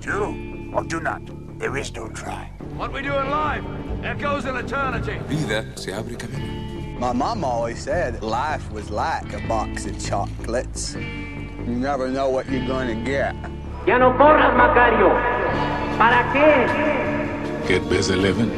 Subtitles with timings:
[0.00, 1.22] Do or do not.
[1.58, 2.52] There is no try.
[2.76, 3.64] What we do in life
[4.04, 5.18] echoes in eternity.
[5.26, 6.98] Vida se abre camino.
[6.98, 10.94] My mom always said life was like a box of chocolates.
[10.94, 13.34] You never know what you're going to get.
[13.86, 15.10] Ya no corras, Macario.
[15.96, 17.68] ¿Para qué?
[17.68, 18.50] Get busy living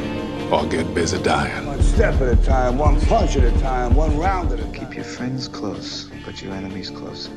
[0.53, 1.67] or get busy dying.
[1.67, 4.73] One step at a time, one punch at a time, one round at a time.
[4.73, 7.31] Keep your friends close, but your enemies closer.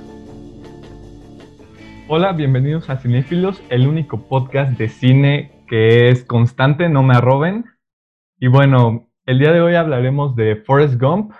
[2.10, 7.64] Hola, bienvenidos a Cinéfilos, el único podcast de cine que es constante, no me arroben.
[8.38, 11.32] Y bueno, el día de hoy hablaremos de Forrest Gump,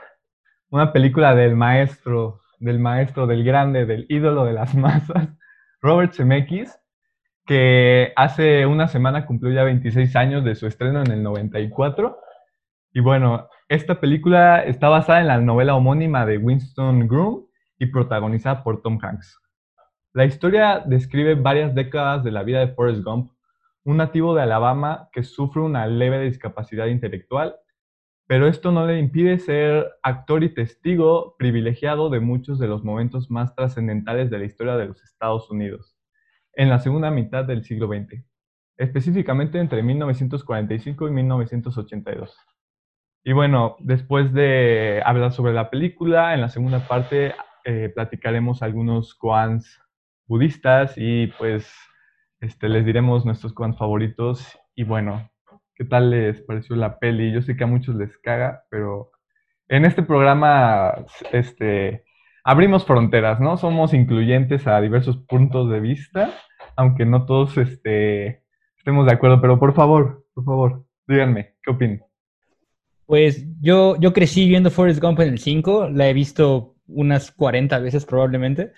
[0.70, 5.28] una película del maestro, del maestro, del grande, del ídolo de las masas,
[5.82, 6.80] Robert Zemeckis,
[7.46, 12.18] que hace una semana cumplió ya 26 años de su estreno en el 94.
[12.94, 18.64] Y bueno, esta película está basada en la novela homónima de Winston Groom y protagonizada
[18.64, 19.43] por Tom Hanks.
[20.16, 23.32] La historia describe varias décadas de la vida de Forrest Gump,
[23.84, 27.56] un nativo de Alabama que sufre una leve discapacidad intelectual,
[28.28, 33.32] pero esto no le impide ser actor y testigo privilegiado de muchos de los momentos
[33.32, 35.98] más trascendentales de la historia de los Estados Unidos,
[36.54, 38.24] en la segunda mitad del siglo XX,
[38.78, 42.38] específicamente entre 1945 y 1982.
[43.24, 47.34] Y bueno, después de hablar sobre la película, en la segunda parte
[47.66, 49.83] eh, platicaremos algunos koans
[50.34, 51.72] budistas y pues
[52.40, 54.58] este, les diremos nuestros koans favoritos.
[54.74, 55.30] Y bueno,
[55.76, 57.32] ¿qué tal les pareció la peli?
[57.32, 59.12] Yo sé que a muchos les caga, pero
[59.68, 62.06] en este programa este,
[62.44, 63.58] abrimos fronteras, ¿no?
[63.58, 66.32] Somos incluyentes a diversos puntos de vista,
[66.76, 68.42] aunque no todos este,
[68.76, 72.02] estemos de acuerdo, pero por favor, por favor, díganme, ¿qué opinan?
[73.06, 77.78] Pues yo, yo crecí viendo Forrest Gump en el 5, la he visto unas 40
[77.80, 78.72] veces probablemente.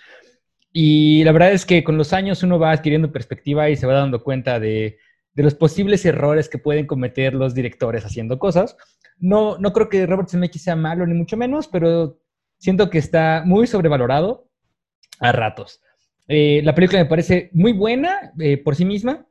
[0.77, 3.93] Y la verdad es que con los años uno va adquiriendo perspectiva y se va
[3.93, 4.97] dando cuenta de,
[5.33, 8.75] de los posibles errores que pueden cometer los directores haciendo cosas.
[9.17, 12.19] No, no creo que Robert Zemeckis sea malo ni mucho menos, pero
[12.57, 14.49] siento que está muy sobrevalorado
[15.21, 15.79] a ratos.
[16.27, 19.25] Eh, la película me parece muy buena eh, por sí misma.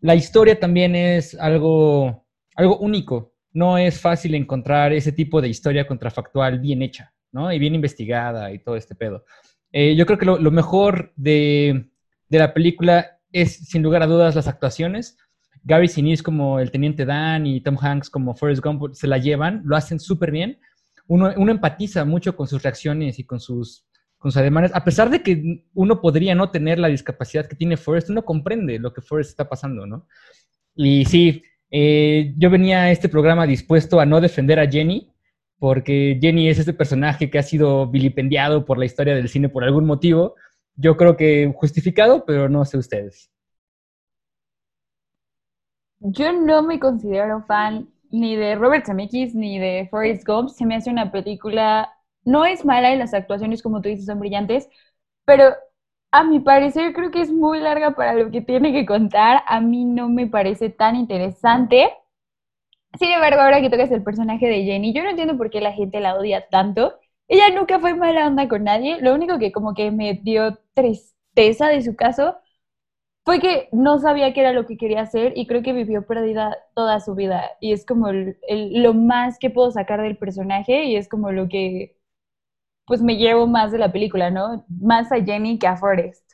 [0.00, 2.26] La historia también es algo,
[2.56, 3.32] algo único.
[3.54, 7.50] No es fácil encontrar ese tipo de historia contrafactual bien hecha, ¿no?
[7.50, 9.24] Y bien investigada y todo este pedo.
[9.72, 11.90] Eh, yo creo que lo, mejor de,
[12.28, 15.16] de, la película es, sin lugar a dudas, las actuaciones.
[15.62, 19.62] Gary Sinise como el Teniente Dan y Tom Hanks como Forrest Gump se la llevan,
[19.64, 20.58] lo hacen súper bien.
[21.06, 23.84] Uno, uno, empatiza mucho con sus reacciones y con sus,
[24.18, 24.70] con sus ademanes.
[24.74, 28.78] A pesar de que uno podría no tener la discapacidad que tiene Forrest, uno comprende
[28.78, 30.06] lo que Forrest está pasando, ¿no?
[30.74, 35.12] Y sí, eh, yo venía a este programa dispuesto a no defender a Jenny,
[35.60, 39.62] porque Jenny es ese personaje que ha sido vilipendiado por la historia del cine por
[39.62, 40.34] algún motivo.
[40.74, 43.30] Yo creo que justificado, pero no sé ustedes.
[46.00, 50.48] Yo no me considero fan ni de Robert Zemeckis ni de Forrest Gump.
[50.48, 51.92] Se me hace una película,
[52.24, 54.66] no es mala y las actuaciones, como tú dices, son brillantes,
[55.26, 55.52] pero
[56.10, 59.42] a mi parecer creo que es muy larga para lo que tiene que contar.
[59.46, 61.90] A mí no me parece tan interesante.
[62.98, 65.72] Sin embargo, ahora que tocas el personaje de Jenny, yo no entiendo por qué la
[65.72, 66.98] gente la odia tanto.
[67.28, 69.00] Ella nunca fue mala onda con nadie.
[69.00, 72.36] Lo único que como que me dio tristeza de su caso
[73.24, 76.56] fue que no sabía qué era lo que quería hacer y creo que vivió perdida
[76.74, 77.50] toda su vida.
[77.60, 81.32] Y es como el, el, lo más que puedo sacar del personaje y es como
[81.32, 81.96] lo que
[82.86, 84.64] pues me llevo más de la película, ¿no?
[84.68, 86.29] Más a Jenny que a Forrest.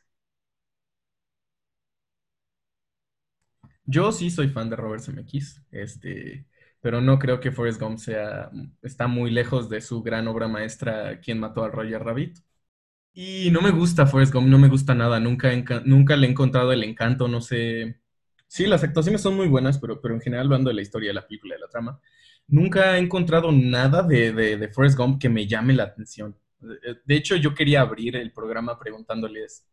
[3.87, 6.47] Yo sí soy fan de Robert Zemeckis, este,
[6.81, 8.51] pero no creo que Forrest Gump sea,
[8.83, 12.39] está muy lejos de su gran obra maestra, Quien mató a Roger Rabbit.
[13.15, 15.51] Y no me gusta Forrest Gump, no me gusta nada, nunca,
[15.87, 18.01] nunca le he encontrado el encanto, no sé.
[18.49, 21.15] Sí, las actuaciones son muy buenas, pero, pero en general hablando de la historia de
[21.15, 22.01] la película, de la trama,
[22.49, 26.37] nunca he encontrado nada de, de, de Forrest Gump que me llame la atención.
[27.07, 29.67] De hecho, yo quería abrir el programa preguntándoles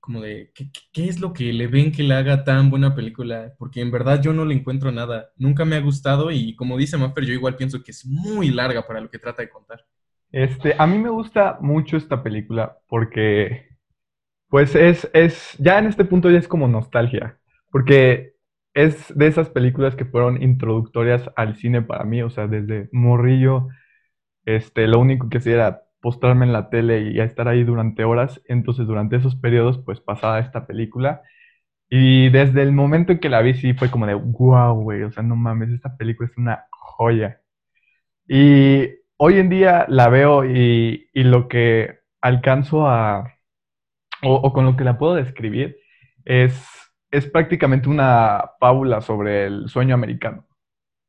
[0.00, 3.54] como de, ¿qué, ¿qué, es lo que le ven que le haga tan buena película?
[3.58, 5.30] Porque en verdad yo no le encuentro nada.
[5.36, 8.86] Nunca me ha gustado y como dice Maffer, yo igual pienso que es muy larga
[8.86, 9.84] para lo que trata de contar.
[10.32, 13.68] Este, a mí me gusta mucho esta película porque,
[14.48, 17.38] pues es, es, ya en este punto ya es como nostalgia,
[17.70, 18.34] porque
[18.74, 23.68] es de esas películas que fueron introductorias al cine para mí, o sea, desde morrillo,
[24.44, 28.04] este, lo único que hacía era postrarme en la tele y a estar ahí durante
[28.04, 28.40] horas.
[28.46, 31.22] Entonces, durante esos periodos, pues pasaba esta película.
[31.88, 35.12] Y desde el momento en que la vi, sí fue como de, wow, güey, o
[35.12, 37.40] sea, no mames, esta película es una joya.
[38.28, 43.34] Y hoy en día la veo y, y lo que alcanzo a,
[44.22, 45.76] o, con lo que la puedo describir,
[46.24, 46.54] es,
[47.10, 50.46] es prácticamente una fábula sobre el sueño americano.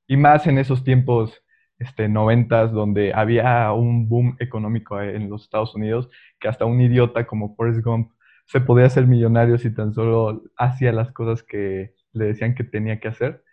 [0.07, 1.41] Y más en esos tiempos
[1.81, 7.27] este, noventas, donde había un boom económico en los Estados Unidos, que hasta un idiota
[7.27, 8.11] como Forrest Gump
[8.45, 12.99] se podía hacer millonario si tan solo hacía las cosas que le decían que tenía
[12.99, 13.43] que hacer.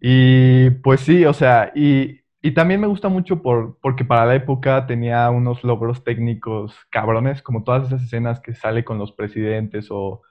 [0.00, 4.34] Y pues sí, o sea, y, y también me gusta mucho por, porque para la
[4.34, 9.88] época tenía unos logros técnicos cabrones, como todas esas escenas que sale con los presidentes
[9.90, 10.22] o,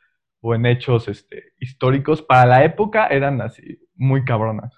[0.41, 4.73] o en hechos este, históricos, para la época eran así, muy cabronas.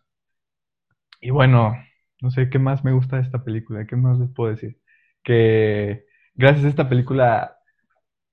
[1.28, 1.76] Y bueno,
[2.22, 4.80] no sé qué más me gusta de esta película, qué más les puedo decir.
[5.24, 7.58] Que gracias a esta película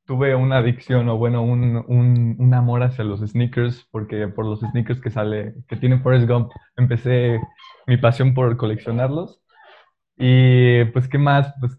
[0.06, 5.00] tuve una adicción o bueno, un, un, amor hacia los sneakers, porque por los sneakers
[5.00, 7.40] que sale, que tiene Forrest Gump, empecé
[7.88, 9.42] mi pasión por coleccionarlos.
[10.16, 11.52] Y pues, ¿qué más?
[11.60, 11.76] Pues,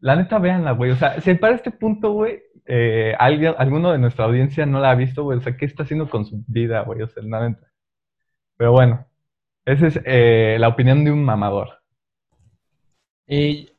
[0.00, 0.90] la neta, véanla, güey.
[0.92, 4.90] O sea, si para este punto, güey, eh, alguien, alguno de nuestra audiencia no la
[4.90, 7.02] ha visto, güey, o sea, ¿qué está haciendo con su vida, güey?
[7.02, 7.68] O sea, la neta.
[8.56, 9.06] Pero bueno,
[9.66, 11.80] esa es eh, la opinión de un mamador.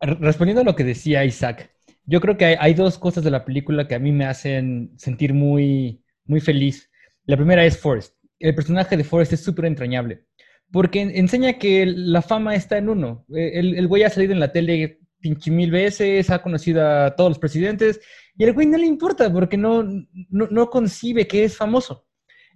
[0.02, 1.72] Respondiendo a lo que decía Isaac,
[2.06, 5.34] yo creo que hay, dos cosas de la película que a mí me hacen sentir
[5.34, 6.90] muy, muy feliz.
[7.26, 8.16] La primera es Forrest.
[8.40, 10.26] El personaje de Forrest es súper entrañable,
[10.72, 13.26] porque enseña que la fama está en uno.
[13.36, 17.32] Eh, el, güey ha salido en la tele pinche mil veces, ha conocido a todos
[17.32, 18.00] los presidentes,
[18.38, 22.07] y el güey no le importa porque no, no, no concibe que es famoso.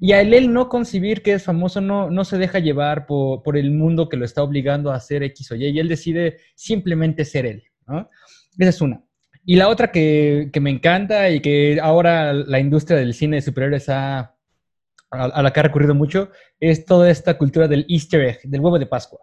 [0.04, 3.56] Y a él, no concebir que es famoso, no, no se deja llevar por, por,
[3.56, 7.24] el mundo que lo está obligando a hacer X o Y, y él decide simplemente
[7.24, 7.64] ser él.
[7.86, 8.10] ¿no?
[8.58, 9.04] Esa es una.
[9.46, 13.42] Y la otra que, que, me encanta y que ahora la industria del cine de
[13.44, 14.20] superhéroes ha,
[15.12, 18.60] a, a, la que ha recurrido mucho es toda esta cultura del easter egg, del
[18.60, 19.20] huevo de Pascua.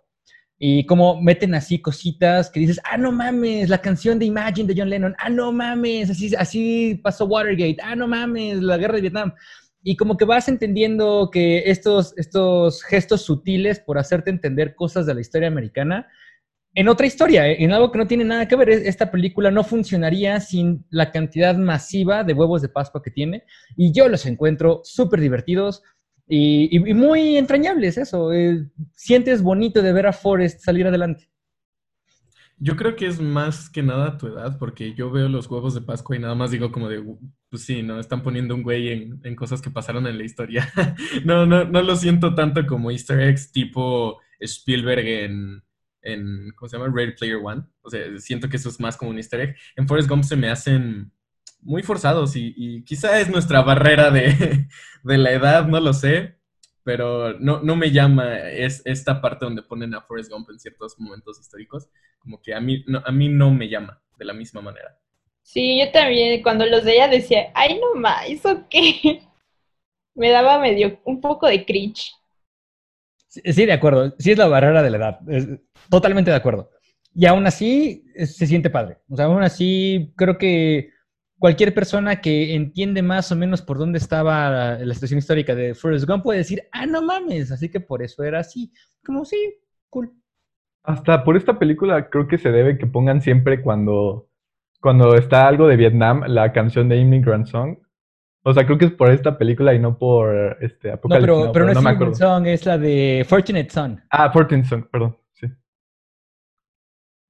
[0.60, 4.80] Y como meten así cositas que dices, ah, no mames, la canción de Imagine de
[4.80, 9.00] John Lennon, ah, no mames, así, así pasó Watergate, ah, no mames, la guerra de
[9.00, 9.34] Vietnam
[9.90, 15.14] y como que vas entendiendo que estos, estos gestos sutiles por hacerte entender cosas de
[15.14, 16.06] la historia americana,
[16.74, 17.64] en otra historia, ¿eh?
[17.64, 21.56] en algo que no tiene nada que ver, esta película no funcionaría sin la cantidad
[21.56, 23.44] masiva de huevos de Pascua que tiene,
[23.78, 25.82] y yo los encuentro súper divertidos
[26.28, 31.30] y, y, y, muy entrañables, eso, eh, sientes bonito de ver a Forrest salir adelante.
[32.58, 35.80] Yo creo que es más que nada tu edad, porque yo veo los huevos de
[35.80, 37.02] Pascua y nada más digo como de,
[37.50, 37.98] pues sí, ¿no?
[37.98, 38.92] Están poniendo un güey
[39.22, 40.70] en, cosas que pasaron en la historia.
[41.24, 45.62] no, no, no lo siento tanto como easter eggs tipo Spielberg en,
[46.02, 46.92] en, ¿cómo se llama?
[46.94, 47.62] Ready Player One.
[47.82, 49.56] O sea, siento que eso es más como un easter egg.
[49.76, 51.12] En Forrest Gump se me hacen
[51.60, 54.68] muy forzados y, y quizá es nuestra barrera de,
[55.02, 56.38] de la edad, no lo sé,
[56.84, 60.98] pero no, no me llama es esta parte donde ponen a Forrest Gump en ciertos
[60.98, 64.98] momentos históricos, como que a mí a mí no me llama de la misma manera.
[65.48, 69.22] Sí, yo también cuando los veía decía, ay no más, ¿eso qué?
[70.14, 72.12] Me daba medio un poco de cringe.
[73.28, 75.20] Sí, sí, de acuerdo, sí es la barrera de la edad,
[75.88, 76.68] totalmente de acuerdo.
[77.14, 80.90] Y aún así se siente padre, o sea, aún así creo que
[81.38, 85.74] cualquier persona que entiende más o menos por dónde estaba la, la, situación histórica de
[85.74, 88.70] Forrest Gump puede decir, ah, no mames, así que por eso era así.
[89.02, 89.54] Como sí,
[89.88, 90.12] cool.
[90.82, 94.27] Hasta por esta película creo que se debe que pongan siempre cuando,
[94.80, 97.78] cuando está algo de Vietnam la canción de Immigrant Song.
[98.44, 101.28] O sea, creo que es por esta película y no por este Apocalipsis.
[101.28, 104.02] No, pero, pero no, no es Immigrant Song, es la de Fortunate Son.
[104.10, 105.46] Ah, Fortunate Son, perdón, sí.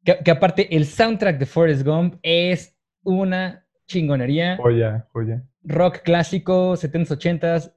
[0.05, 4.57] Que, que aparte el soundtrack de Forrest Gump es una chingonería.
[4.57, 5.43] Joya, joya.
[5.65, 7.75] Rock clásico, 70s, 80s,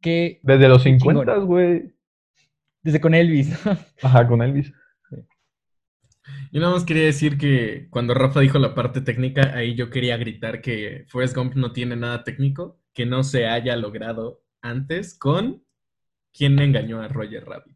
[0.00, 0.40] que...
[0.42, 1.94] Desde los 50, güey.
[2.82, 3.58] Desde con Elvis.
[4.02, 4.72] Ajá, con Elvis.
[6.52, 10.16] Yo nada más quería decir que cuando Rafa dijo la parte técnica, ahí yo quería
[10.16, 15.62] gritar que Forrest Gump no tiene nada técnico que no se haya logrado antes con
[16.32, 17.74] quien engañó a Roger Rabbit.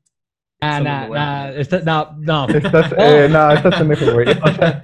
[0.60, 2.48] Ah, no, no, está, no, no.
[2.48, 4.26] Estás, eh, no, estás pendejo, güey.
[4.42, 4.82] O sea,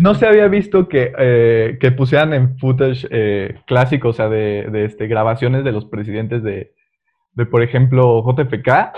[0.00, 4.66] no se había visto que, eh, que pusieran en footage eh, clásico, o sea, de,
[4.72, 6.74] de este, grabaciones de los presidentes de,
[7.34, 8.92] de, por ejemplo, JFK,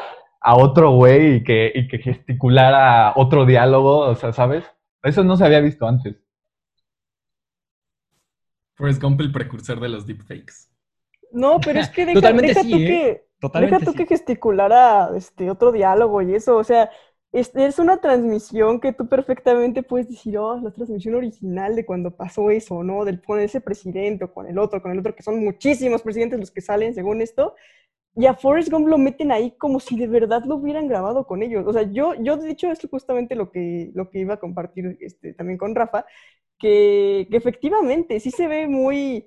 [0.46, 4.64] a otro güey y que, y que gesticulara otro diálogo, o sea, ¿sabes?
[5.02, 6.16] Eso no se había visto antes.
[8.74, 10.68] Forrest Gump, el precursor de los deepfakes.
[11.32, 12.86] No, pero es que deja, Totalmente deja sí, tú ¿eh?
[12.86, 13.96] que Totalmente Deja tú sí.
[13.98, 16.90] que gesticulara este, otro diálogo y eso, o sea,
[17.32, 22.10] es, es, una transmisión que tú perfectamente puedes decir, oh, la transmisión original de cuando
[22.10, 23.04] pasó eso, ¿no?
[23.04, 26.38] Del, con ese presidente o con el otro, con el otro, que son muchísimos presidentes
[26.38, 27.54] los que salen según esto,
[28.16, 31.42] y a Forrest Gump lo meten ahí como si de verdad lo hubieran grabado con
[31.42, 31.64] ellos.
[31.66, 34.96] O sea, yo, yo de hecho, es justamente lo que, lo que iba a compartir
[35.00, 36.06] este, también con Rafa,
[36.58, 39.26] que, que efectivamente sí se ve muy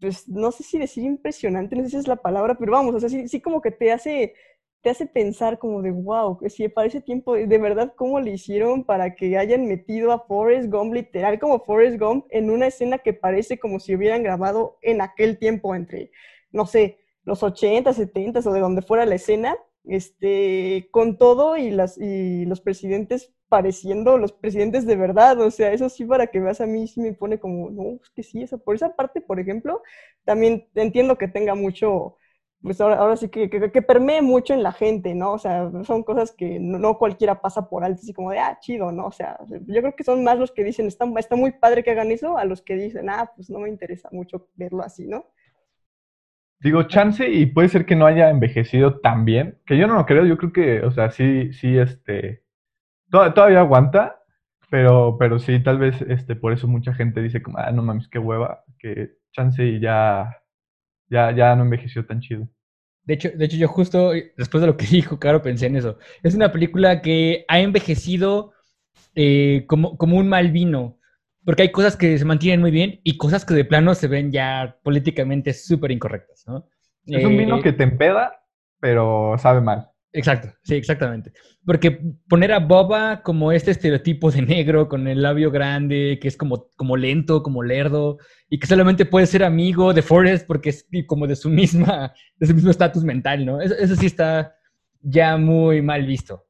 [0.00, 3.00] pues no sé si decir impresionante, no sé si es la palabra, pero vamos, o
[3.00, 4.34] sea, sí, sí como que te hace,
[4.82, 8.84] te hace pensar como de, wow, si para ese tiempo, de verdad, ¿cómo le hicieron
[8.84, 13.14] para que hayan metido a Forrest Gump, literal como Forrest Gump, en una escena que
[13.14, 16.10] parece como si hubieran grabado en aquel tiempo entre,
[16.50, 21.70] no sé, los 80, 70 o de donde fuera la escena, este, con todo y,
[21.70, 26.40] las, y los presidentes pareciendo los presidentes de verdad, o sea, eso sí para que
[26.40, 29.20] veas a mí sí me pone como, no, es que sí, esa, por esa parte,
[29.20, 29.82] por ejemplo,
[30.24, 32.16] también entiendo que tenga mucho,
[32.60, 35.32] pues ahora, ahora sí que, que, permee mucho en la gente, ¿no?
[35.34, 38.90] O sea, son cosas que no, cualquiera pasa por alto, así como de, ah, chido,
[38.92, 39.06] ¿no?
[39.06, 41.92] O sea, yo creo que son más los que dicen, está, está muy padre que
[41.92, 45.26] hagan eso, a los que dicen, ah, pues no me interesa mucho verlo así, ¿no?
[46.60, 50.06] Digo, chance y puede ser que no haya envejecido tan bien, que yo no lo
[50.06, 52.42] creo, yo creo que, o sea, sí, sí, este,
[53.10, 54.22] todavía aguanta,
[54.70, 58.08] pero, pero sí, tal vez este, por eso mucha gente dice como, ah, no mames,
[58.08, 60.42] qué hueva, que chance y ya,
[61.08, 62.48] ya, ya no envejeció tan chido.
[63.04, 65.98] De hecho, de hecho, yo justo después de lo que dijo Caro pensé en eso.
[66.22, 68.52] Es una película que ha envejecido
[69.14, 70.98] eh, como, como un mal vino,
[71.46, 74.32] porque hay cosas que se mantienen muy bien y cosas que de plano se ven
[74.32, 76.68] ya políticamente súper incorrectas, ¿no?
[77.06, 78.32] Es un vino eh, que te empeda,
[78.80, 79.88] pero sabe mal.
[80.12, 81.32] Exacto, sí, exactamente.
[81.64, 86.36] Porque poner a Boba como este estereotipo de negro con el labio grande, que es
[86.36, 90.84] como, como lento, como lerdo, y que solamente puede ser amigo de Forrest porque es
[91.06, 93.60] como de su misma, de su mismo estatus mental, ¿no?
[93.60, 94.56] Eso, eso, sí está
[95.00, 96.45] ya muy mal visto.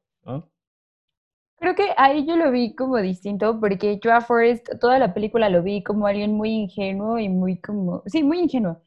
[1.59, 5.49] Creo que ahí yo lo vi como distinto, porque yo a Forrest toda la película
[5.49, 8.81] lo vi como alguien muy ingenuo y muy como, sí, muy ingenuo.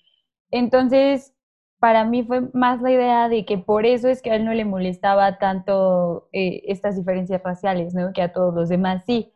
[0.50, 1.34] Entonces,
[1.80, 4.54] para mí fue más la idea de que por eso es que a él no
[4.54, 8.12] le molestaba tanto eh, estas diferencias raciales, ¿no?
[8.12, 9.32] Que a todos los demás sí.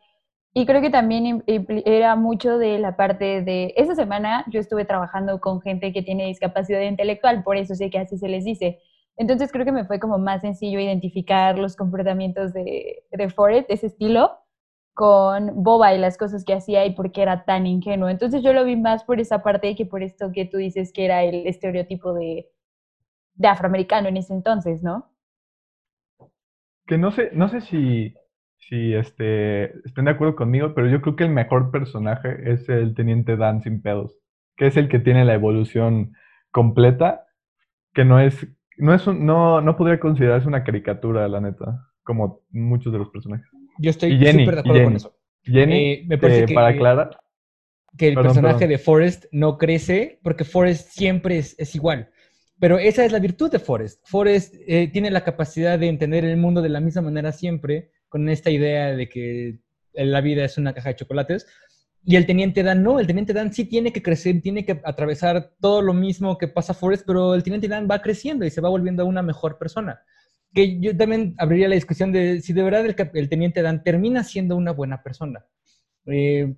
[0.53, 5.41] Y creo que también era mucho de la parte de, esa semana yo estuve trabajando
[5.41, 8.79] con gente que tiene discapacidad intelectual, por eso sé que así se les dice.
[9.17, 13.87] Entonces creo que me fue como más sencillo identificar los comportamientos de, de Forrest, ese
[13.87, 14.31] estilo,
[14.93, 18.09] con Boba y las cosas que hacía y por qué era tan ingenuo.
[18.09, 21.05] Entonces yo lo vi más por esa parte que por esto que tú dices que
[21.05, 22.49] era el estereotipo de,
[23.35, 25.11] de afroamericano en ese entonces, ¿no?
[26.87, 28.13] Que no sé, no sé si,
[28.93, 33.37] este, estén de acuerdo conmigo, pero yo creo que el mejor personaje es el Teniente
[33.37, 34.17] Dan sin pedos,
[34.55, 36.13] que es el que tiene la evolución
[36.51, 37.25] completa,
[37.93, 42.91] que no es, no es no, no podría considerarse una caricatura, la neta, como muchos
[42.91, 43.47] de los personajes.
[43.77, 45.15] Yo estoy súper de acuerdo con eso.
[45.43, 47.17] Jenny, eh, me parece que, para aclarar.
[47.97, 52.09] Que el personaje de Forrest no crece porque Forrest siempre es, igual.
[52.59, 54.01] Pero esa es la virtud de Forrest.
[54.05, 58.27] Forrest eh, tiene la capacidad de entender el mundo de la misma manera siempre, con
[58.29, 59.59] esta idea de que
[59.93, 61.47] la vida es una caja de chocolates.
[62.05, 65.53] Y el teniente Dan no, el teniente Dan sí tiene que crecer, tiene que atravesar
[65.59, 68.69] todo lo mismo que pasa Forrest, pero el teniente Dan va creciendo y se va
[68.69, 69.99] volviendo una mejor persona
[70.55, 74.55] que yo también abriría la discusión de si de verdad el, teniente Dan termina siendo
[74.55, 75.45] una buena persona.
[76.07, 76.55] Eh,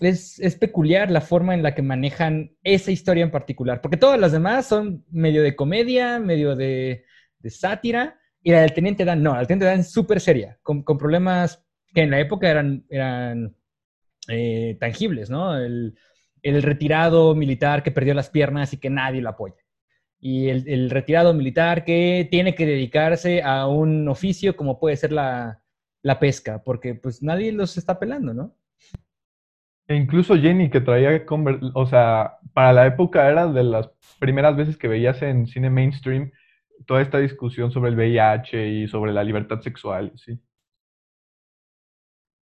[0.00, 4.32] es, peculiar la forma en la que manejan esa historia en particular, porque todas las
[4.32, 7.04] demás son medio de comedia, medio de,
[7.44, 10.84] sátira, y la del teniente Dan no, la del teniente Dan es súper seria, con,
[10.84, 13.56] problemas que en la época eran, eran
[14.28, 15.56] eh, tangibles, ¿no?
[15.56, 15.96] El,
[16.42, 19.62] el retirado militar que perdió las piernas y que nadie lo apoya
[20.24, 25.58] y el, retirado militar que tiene que dedicarse a un oficio como puede ser la,
[26.20, 28.54] pesca, porque pues nadie los está pelando, ¿no?
[29.88, 31.24] E incluso Jenny, que traía,
[31.74, 36.30] o sea, para la época era de las primeras veces que veías en cine mainstream
[36.86, 40.40] toda esta discusión sobre el VIH y sobre la libertad sexual, sí.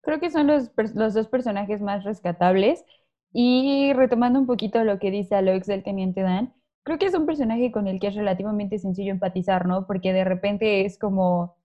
[0.03, 2.85] Creo que son los, los dos personajes más rescatables.
[3.33, 7.25] Y retomando un poquito lo que dice Alex del Teniente Dan, creo que es un
[7.25, 9.87] personaje con el que es relativamente sencillo empatizar, ¿no?
[9.87, 11.55] Porque de repente es como,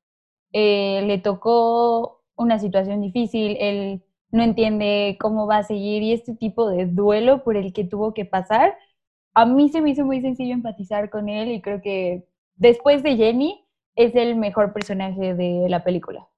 [0.52, 6.34] eh, le tocó una situación difícil, él no entiende cómo va a seguir y este
[6.34, 8.76] tipo de duelo por el que tuvo que pasar,
[9.34, 12.26] a mí se me hizo muy sencillo empatizar con él y creo que
[12.56, 13.64] después de Jenny
[13.96, 16.28] es el mejor personaje de la película.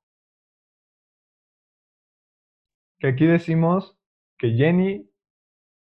[3.01, 3.99] Que aquí decimos
[4.39, 5.11] que Jenny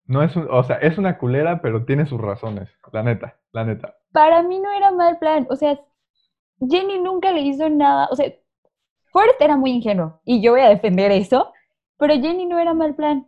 [0.06, 3.96] no es o sea, es una culera, pero tiene sus razones, la neta, la neta.
[4.12, 5.80] Para mí no era mal plan, o sea,
[6.60, 8.32] Jenny nunca le hizo nada, o sea,
[9.12, 11.52] Forrest era muy ingenuo y yo voy a defender eso,
[11.98, 13.28] pero Jenny no era mal plan.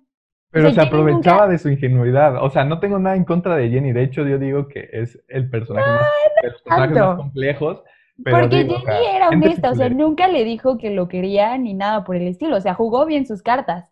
[0.51, 2.43] Pero se aprovechaba de su ingenuidad.
[2.43, 3.93] O sea, no tengo nada en contra de Jenny.
[3.93, 6.01] De hecho, yo digo que es el personaje más,
[6.41, 7.83] de los personajes más complejos.
[8.23, 12.15] Porque Jenny era honesta, o sea, nunca le dijo que lo quería ni nada por
[12.15, 12.57] el estilo.
[12.57, 13.91] O sea, jugó bien sus cartas.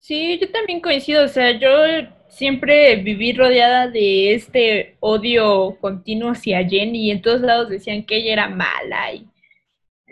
[0.00, 1.68] Sí, yo también coincido, o sea, yo
[2.28, 8.16] siempre viví rodeada de este odio continuo hacia Jenny y en todos lados decían que
[8.16, 9.26] ella era mala y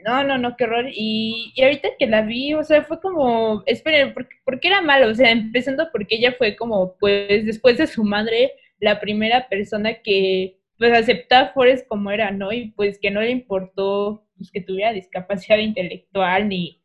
[0.07, 0.87] no, no, no, qué horror.
[0.93, 5.09] Y, y ahorita que la vi, o sea, fue como, esperen, ¿por, qué era mala?
[5.09, 9.95] O sea, empezando porque ella fue como, pues, después de su madre, la primera persona
[9.95, 12.52] que, pues, aceptó a Forrest como era, ¿no?
[12.52, 16.80] Y pues que no le importó, pues, que tuviera discapacidad intelectual ni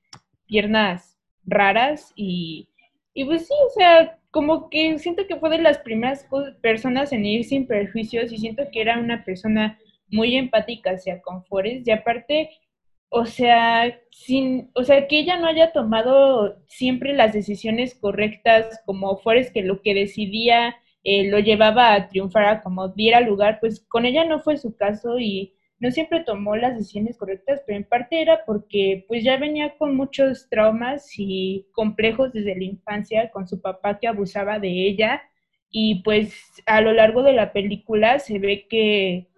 [0.48, 2.69] piernas raras y,
[3.13, 6.27] y pues sí, o sea, como que siento que fue de las primeras
[6.62, 11.43] personas en ir sin perjuicios y siento que era una persona muy empática hacia con
[11.45, 12.50] Forrest y aparte
[13.13, 19.17] o sea, sin, o sea, que ella no haya tomado siempre las decisiones correctas como
[19.17, 23.86] Forrest, que lo que decidía eh, lo llevaba a triunfar a como diera lugar, pues
[23.88, 27.86] con ella no fue su caso y no siempre tomó las decisiones correctas, pero en
[27.86, 33.48] parte era porque pues ya venía con muchos traumas y complejos desde la infancia con
[33.48, 35.24] su papá que abusaba de ella.
[35.72, 36.36] Y pues
[36.67, 39.31] a lo largo de la película se ve que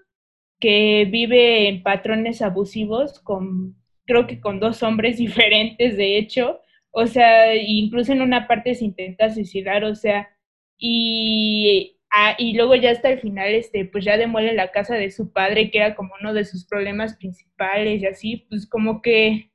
[0.64, 7.06] que vive en patrones abusivos con, creo que con dos hombres diferentes, de hecho, o
[7.06, 10.30] sea, incluso en una parte se intenta suicidar, o sea,
[10.78, 15.12] y, ah, y luego ya hasta el final, este, pues ya demuele la casa de
[15.12, 19.52] su padre, que era como uno de sus problemas principales y así, pues como que,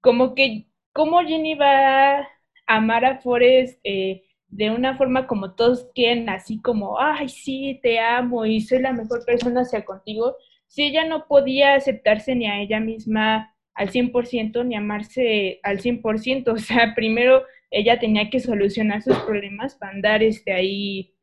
[0.00, 2.28] como que, ¿cómo Jenny va a
[2.66, 3.80] amar a Forrest?
[3.84, 8.80] Eh, de una forma como todos quieren, así como, ay, sí, te amo y soy
[8.80, 13.90] la mejor persona hacia contigo, si ella no podía aceptarse ni a ella misma al
[13.90, 19.92] 100% ni amarse al 100%, o sea, primero ella tenía que solucionar sus problemas para
[19.92, 21.14] andar este, ahí,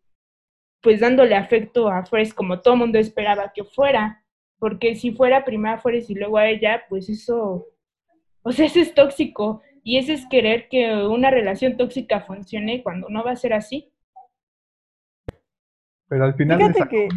[0.82, 4.24] pues dándole afecto a Forrest como todo mundo esperaba que fuera,
[4.60, 7.68] porque si fuera primero a Forrest y luego a ella, pues eso,
[8.44, 13.08] o sea, eso es tóxico, y ese es querer que una relación tóxica funcione cuando
[13.10, 13.92] no va a ser así.
[16.08, 17.08] Pero al final Fíjate que...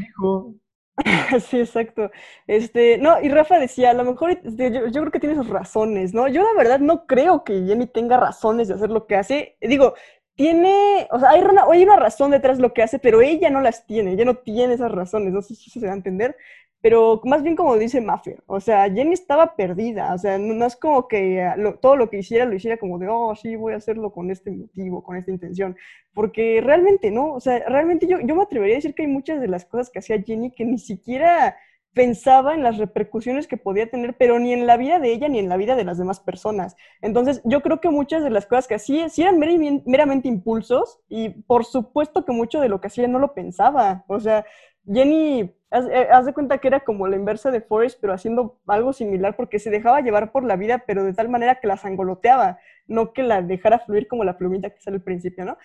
[1.49, 2.11] sí, exacto.
[2.47, 6.15] Este, no, y Rafa decía, a lo mejor este, yo, creo que tiene sus razones,
[6.15, 6.29] ¿no?
[6.29, 9.57] Yo la verdad no creo que Jenny tenga razones de hacer lo que hace.
[9.61, 9.95] Digo,
[10.35, 13.51] tiene, o sea, hay una, hay una razón detrás de lo que hace, pero ella
[13.51, 16.37] no las tiene, ella no tiene esas razones, no sé si se va a entender
[16.81, 20.77] pero más bien como dice Maffer, o sea, Jenny estaba perdida, o sea, no, es
[20.77, 21.45] como que
[21.81, 24.51] todo lo que hiciera lo hiciera como de, oh, sí, voy a hacerlo con este
[24.51, 25.77] motivo, con esta intención,
[26.15, 29.41] porque realmente no, o sea, realmente yo, yo me atrevería a decir que hay muchas
[29.41, 31.57] de las cosas que hacía Jenny que ni siquiera
[31.99, 35.41] pensaba en las repercusiones que podía tener, pero ni en la vida de ella ni
[35.41, 36.77] en la vida de las demás personas.
[37.03, 39.41] Entonces, yo creo que muchas de las cosas que hacía sí eran
[39.85, 44.05] meramente impulsos y por supuesto que mucho de lo que hacía no lo pensaba.
[44.07, 44.45] O sea,
[44.93, 48.93] Jenny eh, haz, de cuenta que era como la inversa de Forrest, pero haciendo algo
[48.93, 52.59] similar porque se dejaba llevar por la vida, pero de tal manera que la sangoloteaba,
[52.87, 55.59] no que la dejara fluir como la plumita que sale al principio, ¿no?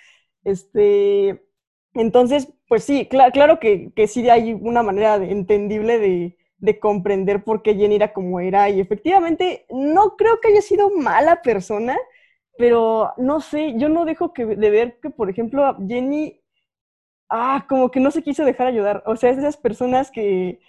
[0.43, 1.41] Este,
[1.93, 7.75] entonces, pues sí, claro que, sí hay una manera entendible de, de, comprender por qué
[7.75, 11.97] Jenny era como era y efectivamente no creo que haya sido mala persona,
[12.57, 16.42] pero no sé, yo no dejo que, de ver que, por ejemplo, Jenny
[17.33, 19.03] ah, como que no se quiso dejar ayudar.
[19.07, 20.59] O sea, es de esas personas que,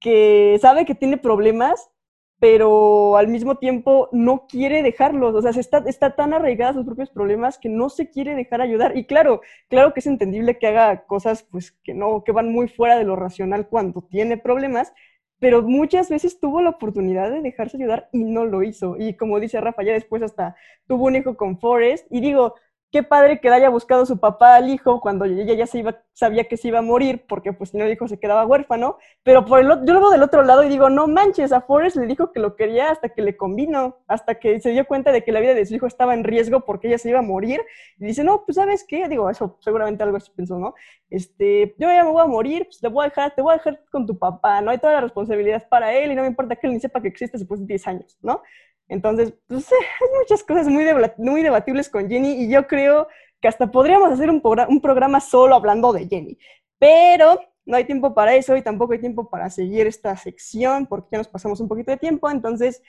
[0.00, 1.90] que sabe que tiene problemas,
[2.38, 5.34] pero al mismo tiempo no quiere dejarlos.
[5.34, 8.60] O sea, está, está tan arraigada a sus propios problemas que no se quiere dejar
[8.60, 8.96] ayudar.
[8.96, 12.68] Y claro, claro que es entendible que haga cosas pues que no, que van muy
[12.68, 14.92] fuera de lo racional cuando tiene problemas,
[15.40, 18.96] pero muchas veces tuvo la oportunidad de dejarse ayudar y no lo hizo.
[18.96, 20.54] Y como dice Rafa, ya después hasta
[20.86, 22.06] tuvo un hijo con Forrest.
[22.10, 22.54] Y digo,
[22.92, 25.98] qué padre que le haya buscado su papá al hijo cuando ella ya se iba,
[26.12, 28.98] sabía que se iba a morir, porque pues si no el hijo se quedaba huérfano,
[29.22, 31.96] pero por el, yo lo veo del otro lado y digo, no manches, a Forrest
[31.96, 35.24] le dijo que lo quería hasta que le convino, hasta que se dio cuenta de
[35.24, 37.62] que la vida de su hijo estaba en riesgo porque ella se iba a morir,
[37.98, 39.08] y dice, no, pues ¿sabes qué?
[39.08, 40.74] Digo, eso seguramente algo así pensó, ¿no?
[41.08, 43.56] Este, yo ya me voy a morir, pues te voy a dejar, te voy a
[43.56, 44.70] dejar con tu papá, ¿no?
[44.70, 47.08] Hay toda la responsabilidad para él y no me importa que él ni sepa que
[47.08, 48.42] existe después de 10 años, ¿no?
[48.88, 50.84] Entonces, pues hay muchas cosas muy,
[51.18, 53.08] muy debatibles con Jenny y yo creo
[53.40, 54.40] que hasta podríamos hacer un,
[54.80, 56.38] programa solo hablando de Jenny.
[56.78, 61.08] Pero no hay tiempo para eso y tampoco hay tiempo para seguir esta sección porque
[61.12, 62.30] ya nos pasamos un poquito de tiempo.
[62.30, 62.82] Entonces,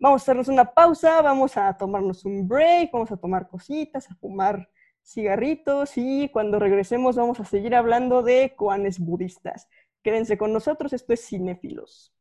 [0.00, 4.14] vamos a hacernos una pausa, vamos a tomarnos un break, vamos a tomar cositas, a
[4.14, 4.68] fumar
[5.04, 9.68] cigarritos y cuando regresemos vamos a seguir hablando de koanes budistas.
[10.02, 12.14] Quédense con nosotros, esto es Cinéfilos.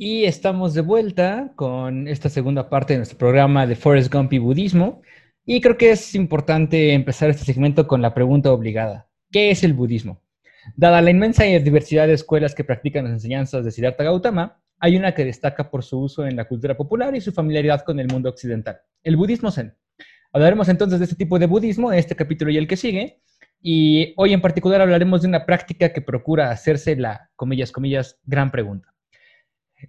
[0.00, 4.38] Y estamos de vuelta con esta segunda parte de nuestro programa de Forrest Gump y
[4.38, 5.02] budismo.
[5.44, 9.08] Y creo que es importante empezar este segmento con la pregunta obligada.
[9.32, 10.22] ¿Qué es el budismo?
[10.76, 15.14] Dada la inmensa diversidad de escuelas que practican las enseñanzas de Siddhartha Gautama, hay una
[15.14, 18.28] que destaca por su uso en la cultura popular y su familiaridad con el mundo
[18.28, 19.74] occidental, el budismo zen.
[20.32, 23.20] Hablaremos entonces de este tipo de budismo en este capítulo y el que sigue,
[23.60, 28.52] y hoy en particular hablaremos de una práctica que procura hacerse la, comillas, comillas, gran
[28.52, 28.87] pregunta.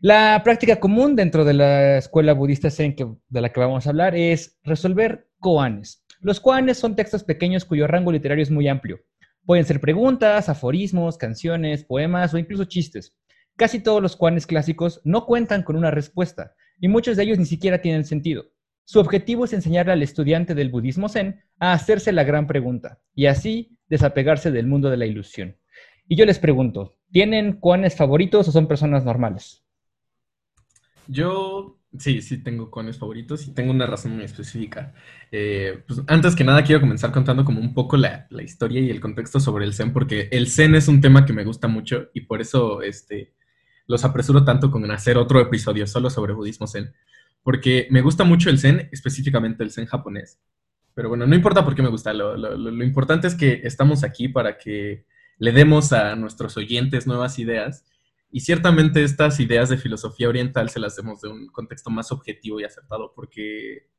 [0.01, 2.95] La práctica común dentro de la escuela budista zen
[3.27, 6.05] de la que vamos a hablar es resolver koanes.
[6.21, 8.99] Los koanes son textos pequeños cuyo rango literario es muy amplio.
[9.45, 13.15] Pueden ser preguntas, aforismos, canciones, poemas o incluso chistes.
[13.55, 17.45] Casi todos los koanes clásicos no cuentan con una respuesta y muchos de ellos ni
[17.45, 18.45] siquiera tienen sentido.
[18.85, 23.25] Su objetivo es enseñarle al estudiante del budismo zen a hacerse la gran pregunta y
[23.25, 25.57] así desapegarse del mundo de la ilusión.
[26.07, 29.65] Y yo les pregunto, ¿tienen koanes favoritos o son personas normales?
[31.11, 34.93] Yo sí, sí tengo cones favoritos y tengo una razón muy específica.
[35.31, 38.99] Eh, pues, antes que nada quiero comenzar contando como un poco la, historia y el
[38.99, 42.21] contexto sobre el Zen, porque el Zen es un tema que me gusta mucho y
[42.21, 43.33] por eso este,
[43.87, 46.93] los apresuro tanto con hacer otro episodio solo sobre budismo Zen,
[47.41, 50.39] porque me gusta mucho el Zen, específicamente el Zen japonés.
[50.93, 54.27] Pero bueno, no importa por qué me gusta, lo, lo importante es que estamos aquí
[54.27, 55.05] para que
[55.39, 57.85] le demos a nuestros oyentes nuevas ideas
[58.31, 62.59] y ciertamente estas ideas de filosofía oriental se las demos de un contexto más objetivo
[62.59, 63.89] y acertado, porque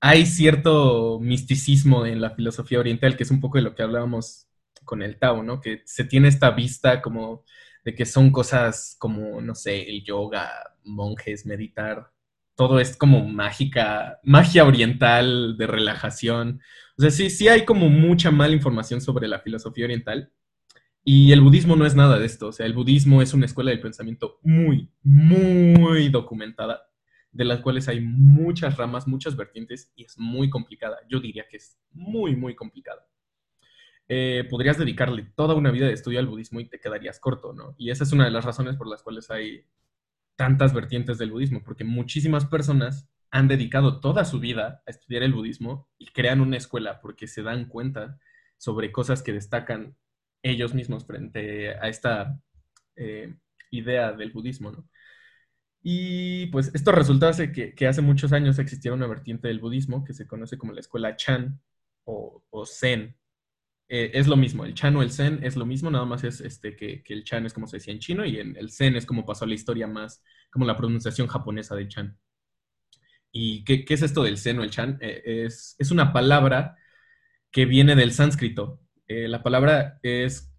[0.00, 4.46] hay cierto misticismo en la filosofía oriental, que es un poco de lo que hablábamos
[4.84, 5.60] con el Tao, ¿no?
[5.60, 7.44] Que se tiene esta vista como
[7.84, 10.50] de que son cosas como, no sé, el yoga,
[10.84, 12.10] monjes, meditar,
[12.56, 16.60] todo es como mágica, magia oriental de relajación.
[16.98, 20.32] O sea, sí, sí hay como mucha mala información sobre la filosofía oriental,
[21.08, 23.70] y el budismo no es nada de esto, o sea, el budismo es una escuela
[23.70, 26.82] del pensamiento muy, muy documentada,
[27.30, 30.98] de las cuales hay muchas ramas, muchas vertientes y es muy complicada.
[31.08, 33.06] Yo diría que es muy, muy complicada.
[34.08, 37.76] Eh, podrías dedicarle toda una vida de estudio al budismo y te quedarías corto, ¿no?
[37.78, 39.64] Y esa es una de las razones por las cuales hay
[40.34, 45.34] tantas vertientes del budismo, porque muchísimas personas han dedicado toda su vida a estudiar el
[45.34, 48.18] budismo y crean una escuela porque se dan cuenta
[48.56, 49.96] sobre cosas que destacan
[50.42, 52.38] ellos mismos frente a esta
[52.96, 53.34] eh,
[53.70, 54.88] idea del budismo, ¿no?
[55.88, 60.14] Y pues esto resulta de que, hace muchos años existiera una vertiente del budismo que
[60.14, 61.60] se conoce como la escuela Chan
[62.04, 63.16] o, Zen.
[63.88, 66.40] Eh, es lo mismo, el Chan o el Zen es lo mismo, nada más es
[66.40, 69.06] este, que, el Chan es como se decía en chino y en el Zen es
[69.06, 72.18] como pasó la historia más, como la pronunciación japonesa de Chan.
[73.30, 74.98] ¿Y qué, es esto del Zen o el Chan?
[75.00, 76.76] Eh, es, es una palabra
[77.52, 80.52] que viene del sánscrito eh, la palabra es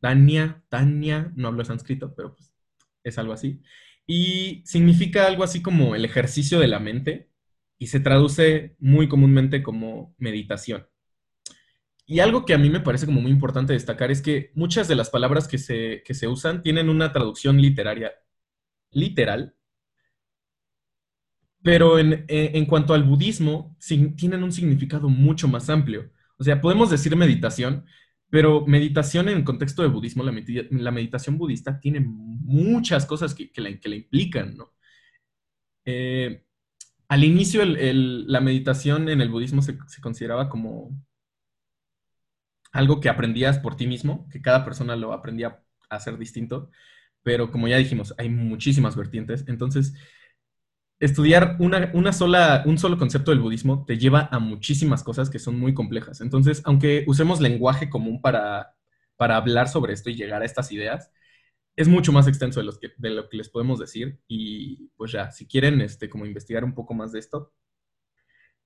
[0.00, 2.52] Tania, Tania, no hablo sánscrito, pero pues
[3.04, 3.62] es algo así.
[4.06, 7.30] Y significa algo así como el ejercicio de la mente
[7.78, 10.86] y se traduce muy comúnmente como meditación.
[12.06, 14.96] Y algo que a mí me parece como muy importante destacar es que muchas de
[14.96, 18.12] las palabras que se, se usan tienen una traducción literaria
[18.90, 19.54] literal,
[21.62, 23.76] pero en, en cuanto al budismo,
[24.16, 26.10] tienen un significado mucho más amplio.
[26.40, 27.84] O sea, podemos decir meditación,
[28.30, 33.68] pero meditación en el contexto de budismo, la, meditación budista tiene muchas cosas que, la,
[33.68, 34.72] implican, ¿no?
[35.84, 36.42] Eh,
[37.08, 40.98] al inicio, la meditación en el budismo se, consideraba como
[42.72, 46.70] algo que aprendías por ti mismo, que cada persona lo aprendía a hacer distinto,
[47.22, 49.94] pero como ya dijimos, hay muchísimas vertientes, entonces
[51.00, 55.58] estudiar una, sola, un solo concepto del budismo te lleva a muchísimas cosas que son
[55.58, 56.20] muy complejas.
[56.20, 58.76] Entonces, aunque usemos lenguaje común para,
[59.16, 61.10] para hablar sobre esto y llegar a estas ideas,
[61.74, 64.20] es mucho más extenso de, los que, de lo que les podemos decir.
[64.28, 67.54] Y pues ya, si quieren este, como investigar un poco más de esto,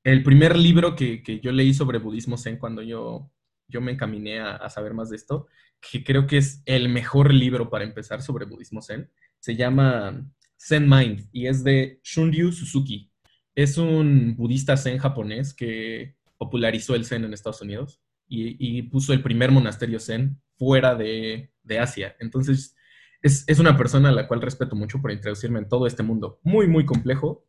[0.03, 3.31] el primer libro que, yo leí sobre budismo zen cuando yo,
[3.69, 5.47] yo me encaminé a, a saber más de esto,
[5.81, 10.27] que creo que es el mejor libro para empezar sobre budismo zen, se llama
[10.65, 13.11] Zen Mind y es de Shunryu Suzuki.
[13.55, 19.23] Es un budista zen japonés que popularizó el zen en Estados Unidos y, puso el
[19.23, 22.17] primer monasterio zen fuera de, Asia.
[22.19, 22.75] Entonces,
[23.21, 26.67] es, una persona a la cual respeto mucho por introducirme en todo este mundo muy,
[26.67, 27.47] muy complejo.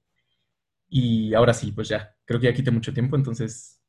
[0.89, 3.15] Y ahora sí, pues ya, creo que ya quité mucho tiempo.
[3.15, 3.82] Entonces,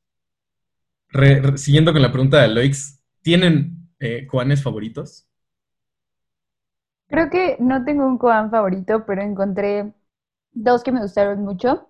[1.57, 4.29] siguiendo con la pregunta de Loix, ¿tienen eh,
[4.62, 5.29] favoritos?
[7.09, 9.92] Creo que no tengo un koan favorito, pero encontré
[10.53, 11.88] dos que me gustaron mucho,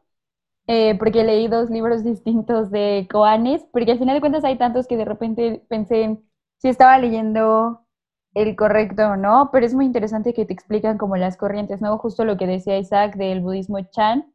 [0.67, 4.87] eh, porque leí dos libros distintos de koanes, porque al final de cuentas hay tantos
[4.87, 6.19] que de repente pensé
[6.59, 7.87] si estaba leyendo
[8.35, 11.99] el correcto o no, pero es muy interesante que te explican como las corrientes, ¿no?
[11.99, 14.33] Justo lo que decía Isaac del budismo Chan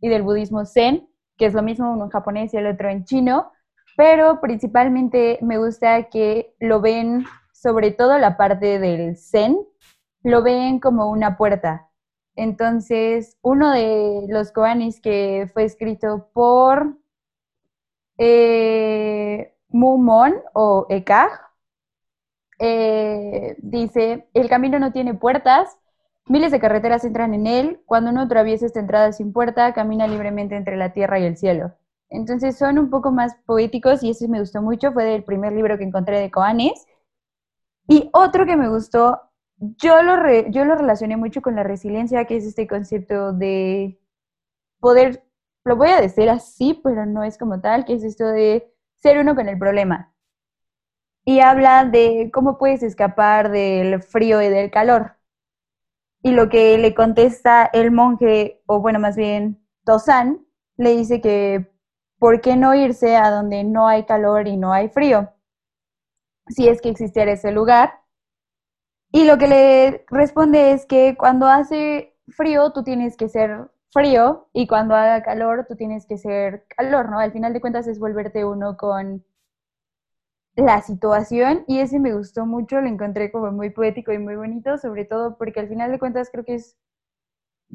[0.00, 3.04] y del budismo Zen, que es lo mismo uno en japonés y el otro en
[3.04, 3.52] chino,
[3.96, 9.58] pero principalmente me gusta que lo ven sobre todo la parte del Zen,
[10.22, 11.88] lo ven como una puerta.
[12.36, 16.96] Entonces, uno de los Koanis que fue escrito por
[18.18, 21.30] eh, Mumon o Ekag,
[22.58, 25.78] eh, dice, el camino no tiene puertas,
[26.26, 30.56] miles de carreteras entran en él, cuando uno atraviesa esta entrada sin puerta, camina libremente
[30.56, 31.72] entre la tierra y el cielo.
[32.10, 35.78] Entonces son un poco más poéticos y ese me gustó mucho, fue del primer libro
[35.78, 36.86] que encontré de Koanis.
[37.88, 39.20] Y otro que me gustó,
[39.60, 40.16] yo lo,
[40.48, 44.00] yo lo relacioné mucho con la resiliencia, que es este concepto de
[44.80, 45.24] poder,
[45.64, 49.18] lo voy a decir así, pero no es como tal, que es esto de ser
[49.18, 50.14] uno con el problema.
[51.24, 55.16] Y habla de cómo puedes escapar del frío y del calor.
[56.22, 60.46] Y lo que le contesta el monje, o bueno, más bien Tosan,
[60.76, 61.70] le dice que
[62.18, 65.32] ¿por qué no irse a donde no hay calor y no hay frío?
[66.48, 67.99] Si es que existiera ese lugar.
[69.12, 74.48] Y lo que le responde es que cuando hace frío, tú tienes que ser frío
[74.52, 77.18] y cuando haga calor, tú tienes que ser calor, ¿no?
[77.18, 79.24] Al final de cuentas es volverte uno con
[80.56, 84.78] la situación y ese me gustó mucho, lo encontré como muy poético y muy bonito,
[84.78, 86.76] sobre todo porque al final de cuentas creo que es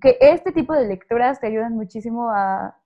[0.01, 2.77] que este tipo de lecturas te ayudan muchísimo a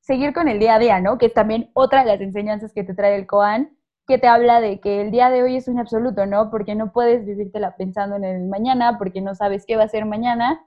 [0.00, 1.18] seguir con el día a día, ¿no?
[1.18, 4.60] Que es también otra de las enseñanzas que te trae el Koan, que te habla
[4.60, 6.50] de que el día de hoy es un absoluto, ¿no?
[6.50, 10.06] Porque no puedes vivírtela pensando en el mañana, porque no sabes qué va a ser
[10.06, 10.64] mañana,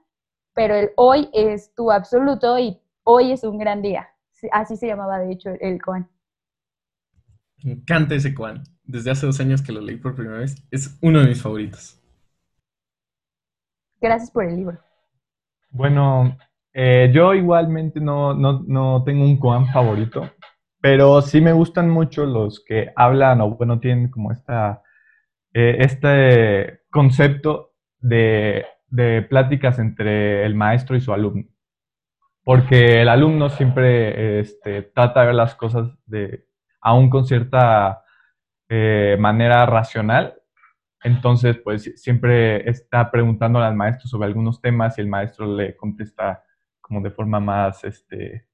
[0.54, 4.08] pero el hoy es tu absoluto y hoy es un gran día.
[4.52, 6.08] Así se llamaba, de hecho, el Koan.
[7.62, 8.62] Me encanta ese Koan.
[8.84, 10.56] Desde hace dos años que lo leí por primera vez.
[10.70, 12.00] Es uno de mis favoritos.
[14.00, 14.78] Gracias por el libro.
[15.70, 16.36] Bueno,
[16.72, 20.30] eh, yo igualmente no, no, tengo un Koan favorito,
[20.80, 24.82] pero sí me gustan mucho los que hablan o bueno, tienen como esta,
[25.52, 31.44] eh, este concepto de, de pláticas entre el maestro y su alumno.
[32.42, 36.46] Porque el alumno siempre este, trata de ver las cosas de,
[36.80, 38.02] aún con cierta
[38.68, 40.34] eh, manera racional.
[41.02, 46.42] Entonces, pues siempre está preguntándole al maestro sobre algunos temas y el maestro le contesta
[46.80, 48.46] como de forma más este,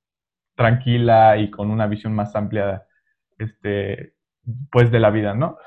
[0.57, 2.85] tranquila y con una visión más amplia
[3.39, 4.15] este,
[4.71, 5.59] pues de la vida, ¿no?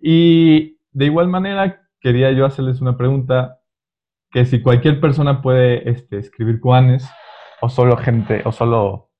[0.00, 3.60] Y de igual manera quería yo hacerles una pregunta
[4.30, 7.08] que si cualquier persona puede este, escribir cuanes
[7.60, 9.10] o solo gente o solo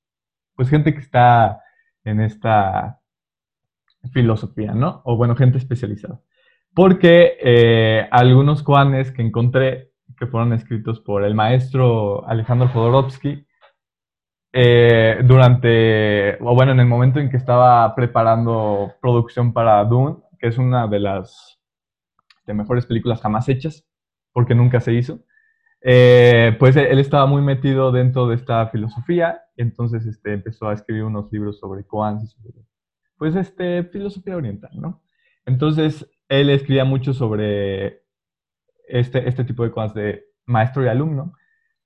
[0.55, 1.61] pues gente que está
[2.05, 3.01] en esta
[4.13, 5.03] filosofía, ¿no?
[5.05, 6.21] O bueno, gente especializada.
[6.75, 13.46] Porque eh, algunos koanes que encontré que fueron escritos por el maestro Alejandro Jodorowsky
[14.59, 20.47] eh, durante, o bueno, en el momento en que estaba preparando producción para Dune, que
[20.47, 21.61] es una de las
[22.47, 23.87] de mejores películas jamás hechas,
[24.33, 25.21] porque nunca se hizo.
[25.83, 31.05] Eh, pues él estaba muy metido dentro de esta filosofía, entonces este, empezó a escribir
[31.05, 32.55] unos libros sobre koans y sobre,
[33.19, 35.03] pues, este, filosofía oriental, ¿no?
[35.45, 38.05] Entonces, él escribía mucho sobre
[38.89, 41.35] este, este tipo de cosas de maestro y alumno,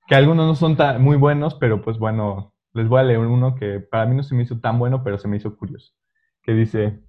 [0.07, 3.55] que algunos no son tan, muy buenos, pero pues bueno, les voy a leer uno
[3.55, 5.93] que para mí no se me hizo tan bueno, pero se me hizo curioso,
[6.41, 6.99] que dice,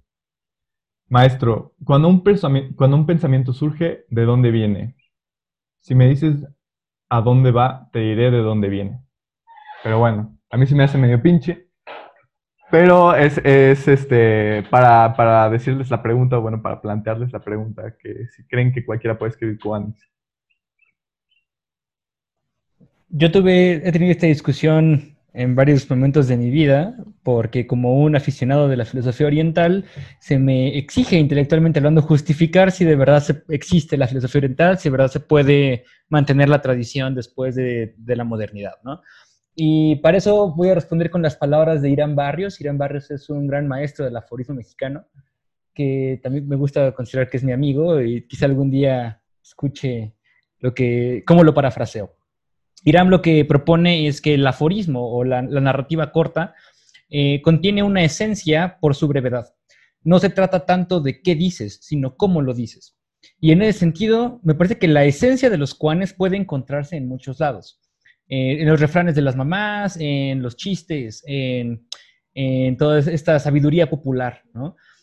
[1.07, 2.23] maestro, cuando un,
[2.75, 4.95] cuando un pensamiento surge, ¿de dónde viene?
[5.79, 6.45] Si me dices
[7.09, 8.99] a dónde va, te diré de dónde viene.
[9.83, 11.67] Pero bueno, a mí se me hace medio pinche.
[12.71, 18.47] Pero es, este, para, para, decirles la pregunta, bueno, para plantearles la pregunta, que si
[18.47, 20.09] creen que cualquiera puede escribir Koanis.
[23.09, 28.15] Yo tuve, he tenido esta discusión en varios momentos de mi vida, porque como un
[28.15, 29.85] aficionado de la filosofía oriental,
[30.19, 34.91] se me exige intelectualmente hablando justificar si de verdad existe la filosofía oriental, si de
[34.91, 39.01] verdad se puede mantener la tradición después de, la modernidad, ¿no?
[39.55, 42.59] Y para eso voy a responder con las palabras de Irán Barrios.
[42.61, 45.05] Irán Barrios es un gran maestro del aforismo mexicano,
[45.73, 50.15] que también me gusta considerar que es mi amigo y quizá algún día escuche
[50.59, 52.15] lo que, cómo lo parafraseo.
[52.83, 56.53] Irán lo que propone es que el aforismo o la, narrativa corta
[57.09, 59.53] eh, contiene una esencia por su brevedad.
[60.03, 62.97] No se trata tanto de qué dices, sino cómo lo dices.
[63.39, 67.07] Y en ese sentido, me parece que la esencia de los cuanes puede encontrarse en
[67.07, 67.79] muchos lados.
[68.27, 71.87] Eh, en los refranes de las mamás, en los chistes, en,
[72.77, 74.41] toda esta sabiduría popular,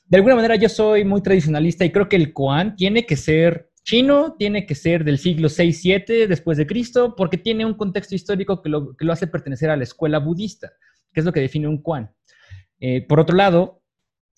[0.06, 3.69] De alguna manera yo soy muy tradicionalista y creo que el Koan tiene que ser
[3.82, 8.62] chino, tiene que ser del siglo 6-7 después de Cristo, porque tiene un contexto histórico
[8.62, 10.72] que lo, hace pertenecer a la escuela budista,
[11.12, 12.10] que es lo que define un Koan.
[12.78, 13.82] Eh, por otro lado,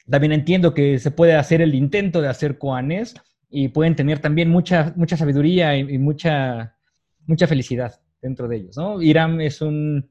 [0.09, 3.15] también entiendo que se puede hacer el intento de hacer Koanes
[3.49, 6.77] y pueden tener también mucha, mucha sabiduría y, mucha,
[7.27, 8.01] mucha felicidad.
[8.21, 9.03] dentro de ellos, ¿no?
[9.03, 10.09] Iram es un,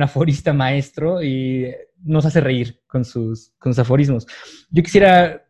[0.00, 4.26] aforista maestro y nos hace reír con sus, con sus aforismos.
[4.70, 5.49] Yo quisiera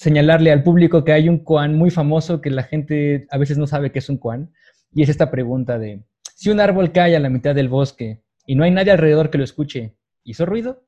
[0.00, 3.66] señalarle al público que hay un koan muy famoso que la gente a veces no
[3.66, 4.50] sabe que es un koan,
[4.94, 6.02] y es esta pregunta de,
[6.34, 9.36] si un árbol cae a la mitad del bosque y no hay nadie alrededor que
[9.36, 10.86] lo escuche, ¿hizo ruido?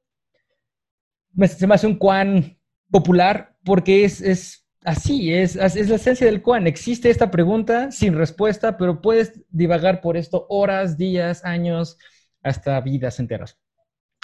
[1.47, 2.59] Se me hace un koan
[2.91, 6.67] popular porque es, es así, es, es la esencia del koan.
[6.67, 11.99] Existe esta pregunta sin respuesta, pero puedes divagar por esto horas, días, años,
[12.43, 13.59] hasta vidas enteras.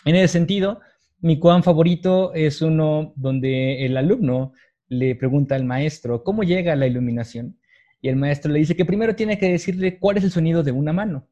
[0.06, 0.80] En ese sentido,
[1.20, 4.54] mi koan favorito es uno donde el alumno
[4.88, 7.58] le pregunta al maestro cómo llega la iluminación
[8.00, 10.72] y el maestro le dice que primero tiene que decirle cuál es el sonido de
[10.72, 11.28] una mano.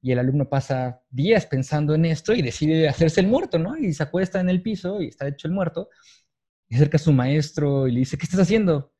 [0.00, 3.76] Y el alumno pasa días pensando en esto y decide hacerse el muerto, ¿no?
[3.76, 5.88] Y se acuesta en el piso y está hecho el muerto.
[6.68, 8.92] Y acerca a su maestro y le dice, ¿qué estás haciendo?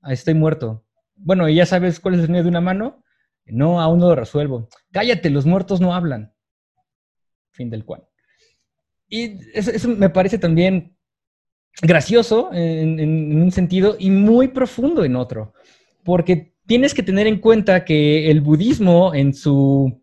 [0.00, 0.86] Ah, estoy muerto.
[1.16, 3.02] Bueno, ¿y ya sabes cuál es el sonido de una mano?
[3.46, 4.68] No, aún no lo resuelvo.
[4.92, 6.34] Cállate, los muertos no hablan.
[7.50, 8.06] Fin del cual.
[9.08, 10.97] Y eso, me parece también
[11.82, 15.54] gracioso en, un sentido y muy profundo en otro,
[16.04, 20.02] porque tienes que tener en cuenta que el budismo en su,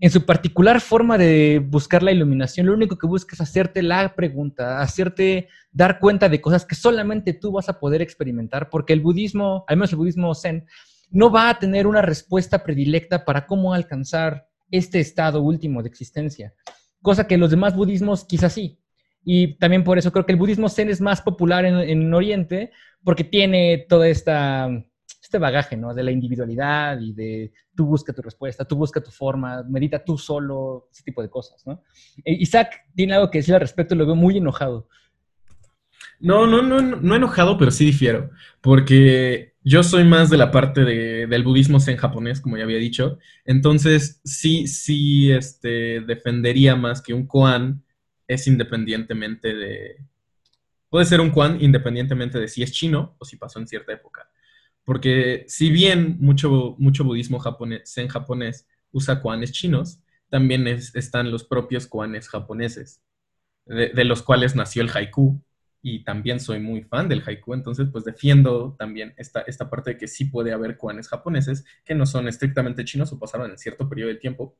[0.00, 4.14] en su particular forma de buscar la iluminación, lo único que busca es hacerte la
[4.14, 9.00] pregunta, hacerte dar cuenta de cosas que solamente tú vas a poder experimentar, porque el
[9.00, 10.66] budismo, al menos el budismo zen,
[11.10, 16.54] no va a tener una respuesta predilecta para cómo alcanzar este estado último de existencia,
[17.02, 18.80] cosa que los demás budismos quizás sí.
[19.28, 22.70] Y también por eso creo que el budismo zen es más popular en, en Oriente,
[23.02, 24.70] porque tiene toda esta,
[25.20, 25.92] este bagaje, ¿no?
[25.92, 30.16] De la individualidad y de tú busca tu respuesta, tú busca tu forma, medita tú
[30.16, 31.82] solo, ese tipo de cosas, ¿no?
[32.24, 34.88] E, Isaac tiene algo que decir al respecto, lo veo muy enojado.
[36.20, 40.84] No, no, no, no enojado, pero sí difiero, porque yo soy más de la parte
[40.84, 47.02] de, del budismo zen japonés, como ya había dicho, entonces sí, sí, este, defendería más
[47.02, 47.82] que un koan
[48.26, 49.96] es independientemente de...
[50.88, 54.30] Puede ser un Quan independientemente de si es chino o si pasó en cierta época.
[54.86, 61.42] Porque si bien mucho, mucho budismo japonés, en japonés usa Kwanes chinos, también están los
[61.42, 63.02] propios Kwanes japoneses,
[63.66, 65.42] de, los cuales nació el haiku.
[65.82, 69.98] Y también soy muy fan del haiku, entonces pues defiendo también esta, esta parte de
[69.98, 73.88] que sí puede haber Kwanes japoneses que no son estrictamente chinos o pasaron en cierto
[73.88, 74.56] periodo de tiempo,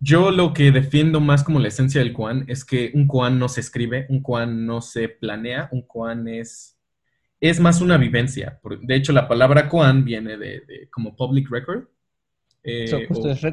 [0.00, 3.48] yo lo que defiendo más como la esencia del koan es que un koan no
[3.48, 6.80] se escribe, un koan no se planea, un koan es,
[7.38, 8.58] es más una vivencia.
[8.80, 11.84] De hecho, la palabra koan viene de, como public record.
[12.62, 13.08] Eh,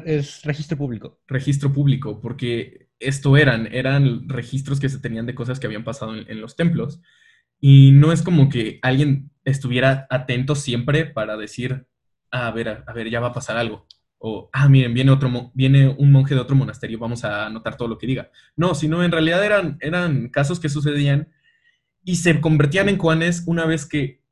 [0.06, 1.20] es, registro público.
[1.26, 6.14] Registro público, porque esto eran, eran registros que se tenían de cosas que habían pasado
[6.16, 7.02] en los templos.
[7.60, 11.86] Y no es como que alguien estuviera atento siempre para decir,
[12.30, 13.86] ah, a ver, a ver, ya va a pasar algo
[14.18, 17.88] o, ah, miren, viene, otro, viene un monje de otro monasterio, vamos a anotar todo
[17.88, 18.30] lo que diga.
[18.56, 21.28] No, sino en realidad eran, eran casos que sucedían
[22.04, 24.22] y se convertían en koanes una vez que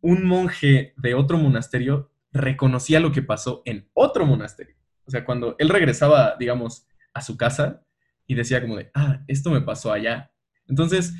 [0.00, 4.74] un monje de otro monasterio reconocía lo que pasó en otro monasterio.
[5.04, 7.82] O sea, cuando él regresaba, digamos, a su casa
[8.26, 10.32] y decía como de, ah, esto me pasó allá.
[10.66, 11.14] Entonces,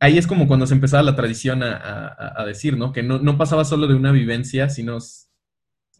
[0.00, 2.92] ahí es como cuando se empezaba la tradición a, decir, ¿no?
[2.92, 4.98] Que no, pasaba solo de una vivencia, sino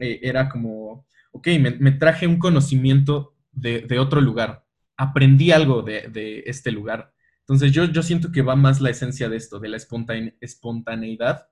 [0.01, 4.65] eh, era como ok, me, traje un conocimiento de, otro lugar,
[4.97, 7.13] aprendí algo de, este lugar.
[7.41, 9.79] Entonces yo, yo siento que va más la esencia de esto, de la
[10.41, 11.49] espontaneidad,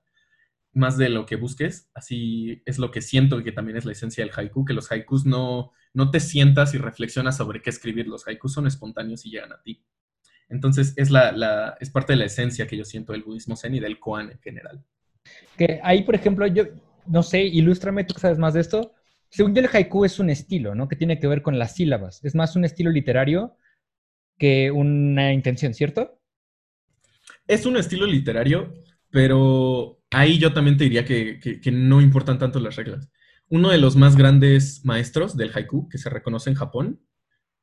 [0.73, 1.89] más de lo que busques.
[1.93, 5.25] Así es lo que siento que también es la esencia del haiku, que los haikus
[5.25, 8.07] no, no te sientas y reflexionas sobre qué escribir.
[8.07, 9.83] Los haikus son espontáneos y llegan a ti.
[10.47, 13.79] Entonces es, la, es parte de la esencia que yo siento del budismo zen y
[13.79, 14.83] del koan en general.
[15.57, 16.65] Que ahí, por ejemplo, yo
[17.05, 18.93] no sé, ilústrame, tú que sabes más de esto.
[19.31, 20.89] Según yo, el haiku es un estilo, ¿no?
[20.89, 22.23] Que tiene que ver con las sílabas.
[22.23, 23.55] Es más un estilo literario
[24.37, 26.19] que una intención, ¿cierto?
[27.47, 28.73] Es un estilo literario,
[29.09, 33.09] pero ahí yo también te diría que, no importan tanto las reglas.
[33.47, 37.01] Uno de los más grandes maestros del haiku que se reconoce en Japón,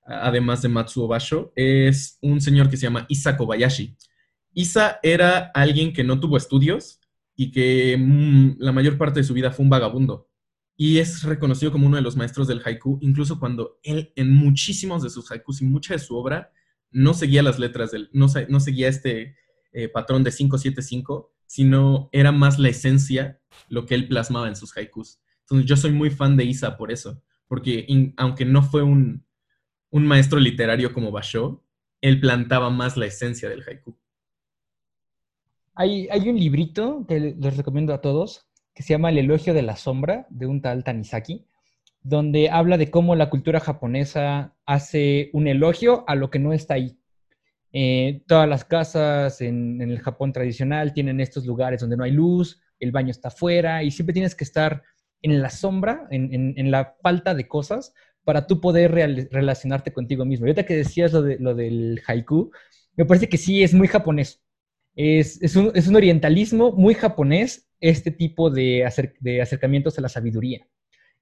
[0.04, 3.94] además de Matsuo Basho, es un señor que se llama Isa Kobayashi.
[4.54, 7.00] Isa era alguien que no tuvo estudios
[7.36, 10.27] y que mm, la mayor parte de su vida fue un vagabundo
[10.80, 15.02] y es reconocido como uno de los maestros del haiku, incluso cuando él en muchísimos
[15.02, 16.52] de sus haikus y mucha de su obra
[16.92, 19.34] no seguía las letras del, no, seguía este
[19.72, 24.74] eh, patrón de 575, sino era más la esencia lo que él plasmaba en sus
[24.76, 25.18] haikus.
[25.40, 29.26] Entonces yo soy muy fan de Isa por eso, porque aunque no fue un,
[29.90, 31.64] un maestro literario como Basho,
[32.00, 33.98] él plantaba más la esencia del haiku.
[35.74, 38.47] Hay, hay un librito que les recomiendo a todos,
[38.78, 41.44] que se llama El elogio de la sombra, de un tal Tanizaki.
[42.00, 46.74] donde habla de cómo la cultura japonesa hace un elogio a lo que no está
[46.74, 46.96] ahí.
[47.72, 52.62] Eh, todas las casas en, el Japón tradicional tienen estos lugares donde no hay luz,
[52.78, 54.84] el baño está afuera y siempre tienes que estar
[55.22, 58.92] en la sombra, en, la falta de cosas para tú poder
[59.32, 60.46] relacionarte contigo mismo.
[60.46, 62.52] Y ahorita que decías lo, de, lo del haiku,
[62.94, 64.40] me parece que sí es muy japonés.
[64.94, 68.88] Es, un, orientalismo muy japonés este tipo de,
[69.20, 70.66] de acercamientos a la sabiduría.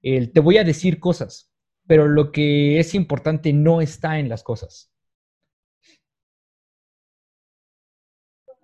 [0.01, 1.51] El, te voy a decir cosas,
[1.87, 4.91] pero lo que es importante no está en las cosas.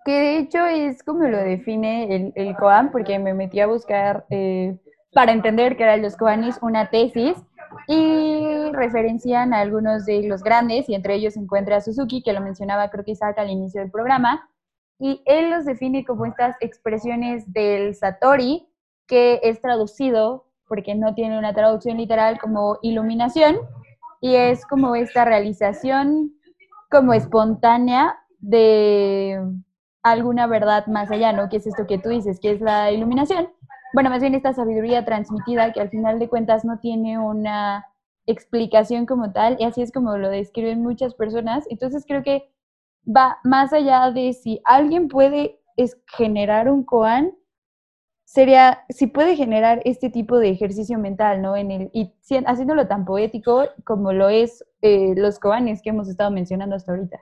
[0.04, 4.26] que de hecho es como lo define el, el Koan, porque me metí a buscar
[4.30, 4.76] eh,
[5.12, 7.36] para entender qué eran los Koanis una tesis
[7.88, 12.40] y referencian a algunos de los grandes y entre ellos se encuentra Suzuki, que lo
[12.40, 14.48] mencionaba creo que Isaac al inicio del programa,
[14.98, 18.68] y él los define como estas expresiones del Satori,
[19.06, 23.56] que es traducido, porque no tiene una traducción literal, como iluminación,
[24.20, 26.32] y es como esta realización
[26.90, 29.40] como espontánea de
[30.02, 31.48] alguna verdad más allá, ¿no?
[31.48, 33.48] Que es esto que tú dices, que es la iluminación.
[33.92, 37.86] Bueno, más bien esta sabiduría transmitida que al final de cuentas no tiene una
[38.26, 41.64] explicación como tal, y así es como lo describen muchas personas.
[41.68, 42.50] Entonces creo que
[43.04, 45.60] va más allá de si alguien puede
[46.16, 47.32] generar un koan,
[48.24, 51.56] sería si puede generar este tipo de ejercicio mental, ¿no?
[51.56, 52.12] En el, y
[52.46, 57.20] haciéndolo tan poético como lo es eh, los koanes que hemos estado mencionando hasta ahorita.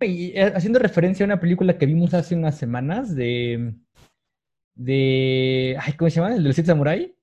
[0.00, 3.74] Y eh, haciendo referencia a una película que vimos hace unas semanas de.
[4.74, 5.76] de.
[5.80, 6.34] Ay, ¿cómo se llama?
[6.34, 7.14] ¿El de los siete samurai?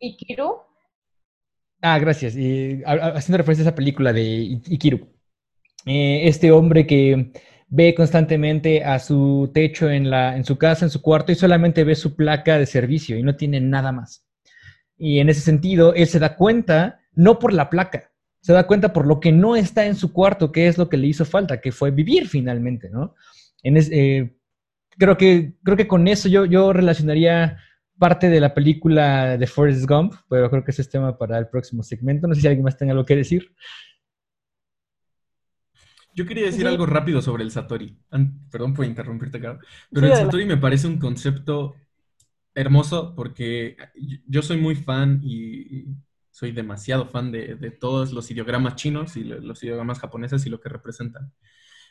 [0.00, 0.69] Ikiru.
[1.82, 2.36] Ah, gracias.
[2.36, 5.08] Y, haciendo referencia a esa película de Ikiru.
[5.86, 7.32] Eh, este hombre que
[7.68, 11.84] ve constantemente a su techo en, la, en su casa, en su cuarto, y solamente
[11.84, 14.26] ve su placa de servicio y no tiene nada más.
[14.98, 18.10] Y en ese sentido, él se da cuenta, no por la placa,
[18.40, 20.96] se da cuenta por lo que no está en su cuarto, qué es lo que
[20.96, 23.14] le hizo falta, que fue vivir finalmente, ¿no?
[23.62, 24.34] En eh,
[24.98, 27.58] creo, que, creo que con eso yo, yo relacionaría
[28.00, 31.48] parte de la película de Forrest Gump, pero creo que ese es tema para el
[31.48, 32.26] próximo segmento.
[32.26, 33.54] No sé si alguien más tenga algo que decir.
[36.14, 37.96] Yo quería decir algo rápido sobre el Satori.
[38.50, 39.60] Perdón por interrumpirte, Caro.
[39.92, 41.76] Pero el Satori me parece un concepto
[42.54, 43.76] hermoso porque
[44.26, 45.86] yo soy muy fan y
[46.30, 50.70] soy demasiado fan de, todos los ideogramas chinos y los ideogramas japoneses y lo que
[50.70, 51.32] representan.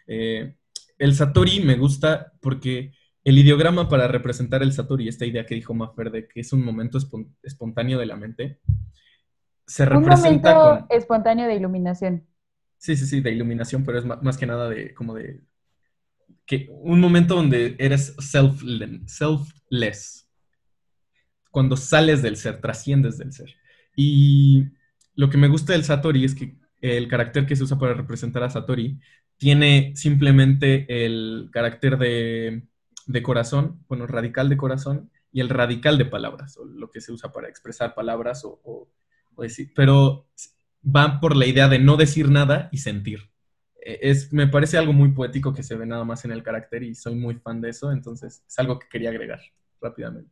[0.08, 0.56] Eh,
[0.98, 2.94] el Satori me gusta porque
[3.30, 6.66] el ideograma para representar el Satori, esta idea que dijo Maffer de que es un
[6.66, 6.98] momento
[7.44, 8.60] espontáneo de la mente,
[9.68, 12.26] se representa un momento espontáneo de iluminación.
[12.78, 15.42] Sí, sí, sí, de iluminación, pero es más, que nada de como de
[16.48, 20.28] que un momento donde eres selfless,
[21.52, 23.54] cuando sales del ser, trasciendes del ser.
[23.96, 24.70] Y
[25.14, 28.42] lo que me gusta del Satori es que el carácter que se usa para representar
[28.42, 29.00] a Satori
[29.38, 32.64] tiene simplemente el carácter de,
[33.24, 37.32] corazón, bueno, radical de corazón y el radical de palabras, o lo que se usa
[37.32, 38.90] para expresar palabras o,
[39.38, 40.28] decir, pero
[40.84, 43.32] va por la idea de no decir nada y sentir.
[43.82, 46.84] E, es, me parece algo muy poético que se ve nada más en el carácter
[46.84, 49.42] y soy muy fan de eso, entonces es algo que quería agregar
[49.82, 50.32] rápidamente.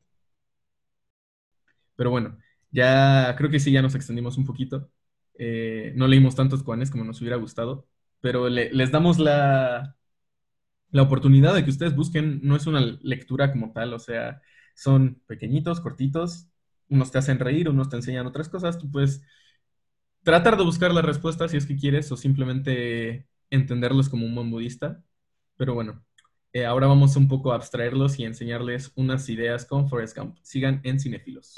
[1.95, 2.38] Pero bueno,
[2.71, 4.89] ya creo que sí, ya nos extendimos un poquito.
[5.36, 7.88] Eh, no leímos tantos cuanes como nos hubiera gustado,
[8.21, 9.97] pero les damos la,
[10.92, 12.40] la oportunidad de que ustedes busquen.
[12.44, 14.42] No es una lectura como tal, o sea,
[14.76, 16.48] son pequeñitos, cortitos.
[16.90, 18.78] Unos te hacen reír, unos te enseñan otras cosas.
[18.78, 19.22] Tú puedes
[20.24, 24.52] tratar de buscar la respuesta si es que quieres o simplemente entenderlos como un buen
[24.52, 25.04] budista.
[25.58, 26.04] Pero bueno,
[26.54, 30.38] eh, ahora vamos un poco a abstraerlos y enseñarles unas ideas con Forrest Gump.
[30.42, 31.54] Sigan en Cinefilos.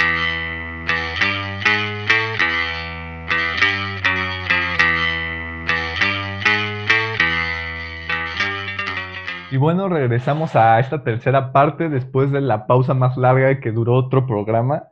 [9.51, 13.95] Y bueno, regresamos a esta tercera parte después de la pausa más larga que duró
[13.95, 14.89] otro programa.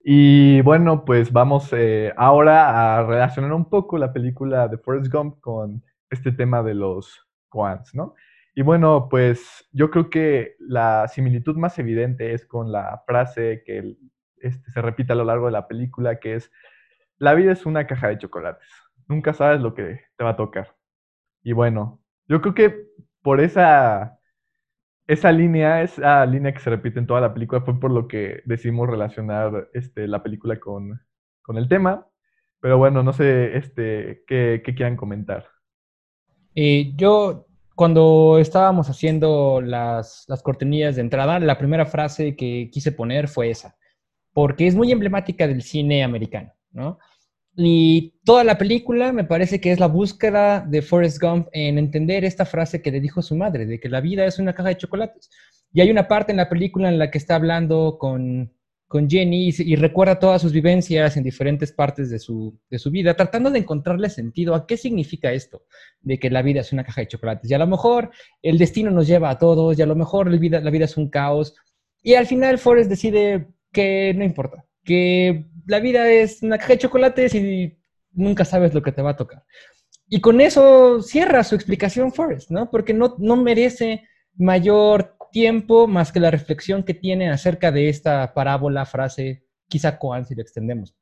[0.00, 5.40] Y bueno, pues vamos eh, ahora a relacionar un poco la película de Forrest Gump
[5.40, 8.14] con este tema de los Quants, ¿no?
[8.54, 13.96] Y bueno, pues yo creo que la similitud más evidente es con la frase que
[14.36, 16.52] este, se repite a lo largo de la película, que es,
[17.18, 18.68] la vida es una caja de chocolates,
[19.08, 20.76] nunca sabes lo que te va a tocar.
[21.42, 22.85] Y bueno, yo creo que
[23.26, 24.20] por esa,
[25.08, 28.40] esa línea, esa línea que se repite en toda la película, fue por lo que
[28.44, 31.00] decidimos relacionar este, la película con,
[31.48, 32.06] el tema.
[32.60, 35.44] Pero bueno, no sé este, qué, quieran comentar.
[36.54, 42.92] Eh, yo cuando estábamos haciendo las, las cortinillas de entrada, la primera frase que quise
[42.92, 43.76] poner fue esa,
[44.32, 47.00] porque es muy emblemática del cine americano, ¿no?
[47.56, 52.24] Y toda la película me parece que es la búsqueda de Forrest Gump en entender
[52.24, 54.76] esta frase que le dijo su madre, de que la vida es una caja de
[54.76, 55.30] chocolates.
[55.72, 58.52] Y hay una parte en la película en la que está hablando con,
[58.88, 63.14] con Jenny y, recuerda todas sus vivencias en diferentes partes de su, de su, vida,
[63.14, 65.64] tratando de encontrarle sentido a qué significa esto,
[66.02, 67.50] de que la vida es una caja de chocolates.
[67.50, 68.10] Y a lo mejor
[68.42, 70.96] el destino nos lleva a todos, y a lo mejor la vida, la vida es
[70.96, 71.54] un caos.
[72.02, 76.78] Y al final Forrest decide que no importa, que la vida es una caja de
[76.78, 77.76] chocolates y
[78.12, 79.44] nunca sabes lo que te va a tocar.
[80.08, 82.70] Y con eso cierra su explicación Forrest, ¿no?
[82.70, 84.04] Porque no, no merece
[84.36, 90.24] mayor tiempo más que la reflexión que tiene acerca de esta parábola, frase, quizá Coan
[90.24, 90.94] si lo extendemos.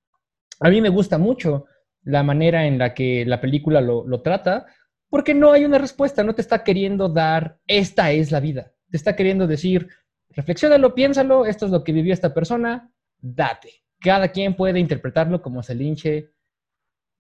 [0.61, 1.67] A mí me gusta mucho
[2.03, 4.67] la manera en la que la película lo, lo trata,
[5.11, 8.97] porque no hay una respuesta, no te está queriendo dar, esta es la vida, te
[8.97, 9.89] está queriendo decir,
[10.31, 12.91] reflexiónalo, piénsalo, esto es lo que vivió esta persona,
[13.21, 16.31] date cada quien puede interpretarlo como se linche.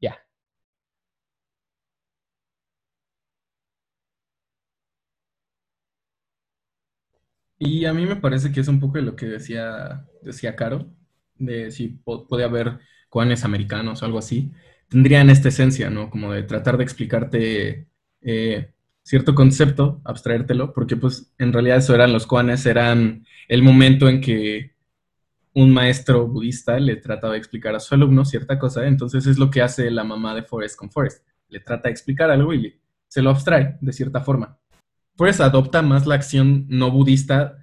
[0.00, 0.18] Ya.
[7.58, 10.86] Y a mí me parece que es un poco de lo que decía, decía Caro,
[11.36, 14.52] de si puede haber cuanes americanos o algo así.
[14.88, 16.10] Tendrían esta esencia, ¿no?
[16.10, 17.88] Como de tratar de explicarte
[18.22, 18.72] eh,
[19.02, 24.20] cierto concepto, abstraértelo, porque pues en realidad eso eran los cuanes, eran el momento en
[24.20, 24.73] que
[25.54, 29.50] un maestro budista le trata de explicar a su alumno cierta cosa, entonces es lo
[29.50, 31.24] que hace la mamá de Forrest con Forrest.
[31.48, 34.58] Le trata de explicar algo y se lo abstrae de cierta forma.
[35.16, 37.56] Forrest adopta más la acción no budista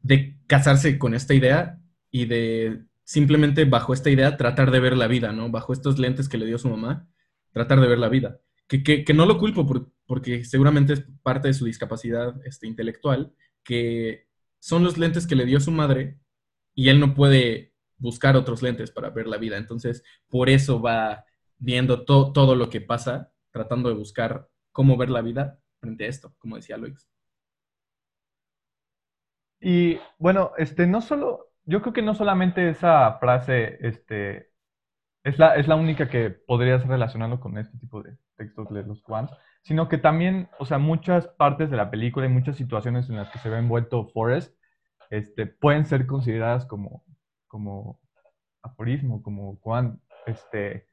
[0.00, 1.78] de casarse con esta idea
[2.10, 5.48] y de simplemente bajo esta idea tratar de ver la vida, ¿no?
[5.48, 7.08] Bajo estos lentes que le dio su mamá,
[7.52, 8.40] tratar de ver la vida.
[8.66, 9.66] Que, que, no lo culpo
[10.04, 13.32] porque seguramente es parte de su discapacidad este, intelectual,
[13.62, 14.26] que
[14.58, 16.18] son los lentes que le dio su madre
[16.78, 19.56] y él no puede buscar otros lentes para ver la vida.
[19.56, 21.24] Entonces, por eso va
[21.58, 26.36] viendo todo lo que pasa, tratando de buscar cómo ver la vida frente a esto,
[26.38, 27.10] como decía Luis.
[29.60, 34.52] Y bueno, este, no solo, yo creo que no solamente esa frase, este,
[35.24, 39.02] es la, es la única que podrías relacionarlo con este tipo de textos de los
[39.02, 43.16] Quants, sino que también, o sea, muchas partes de la película y muchas situaciones en
[43.16, 44.56] las que se ve envuelto Forrest
[45.10, 47.04] este, pueden ser consideradas como,
[47.46, 48.00] como
[48.62, 50.86] aforismo, como cuando, este,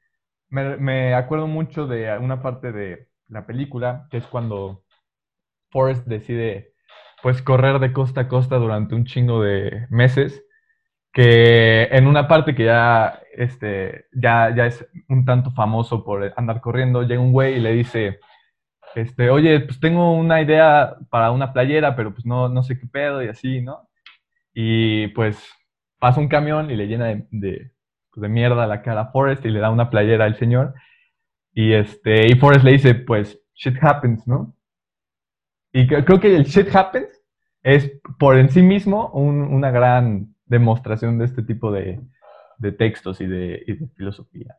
[0.48, 4.84] me, acuerdo mucho de una parte de la película, que es cuando
[5.70, 6.74] Forrest decide,
[7.22, 10.44] pues, correr de costa a costa durante un chingo de meses,
[11.12, 16.60] que en una parte que ya, este, ya, ya es un tanto famoso por andar
[16.60, 18.20] corriendo, llega un güey y le dice,
[18.94, 22.86] este, oye, pues tengo una idea para una playera, pero pues no, no sé qué
[22.86, 23.88] pedo y así, ¿no?
[24.58, 25.52] Y pues
[25.98, 27.72] pasa un camión y le llena de, de,
[28.10, 30.72] pues, mierda la cara a Forrest y le da una playera al señor.
[31.52, 34.56] Y, este, y Forrest le dice, pues, shit happens, ¿no?
[35.74, 37.22] Y creo que el shit happens
[37.62, 42.00] es por en sí mismo una gran demostración de este tipo de,
[42.56, 44.56] de textos y de, de, filosofía.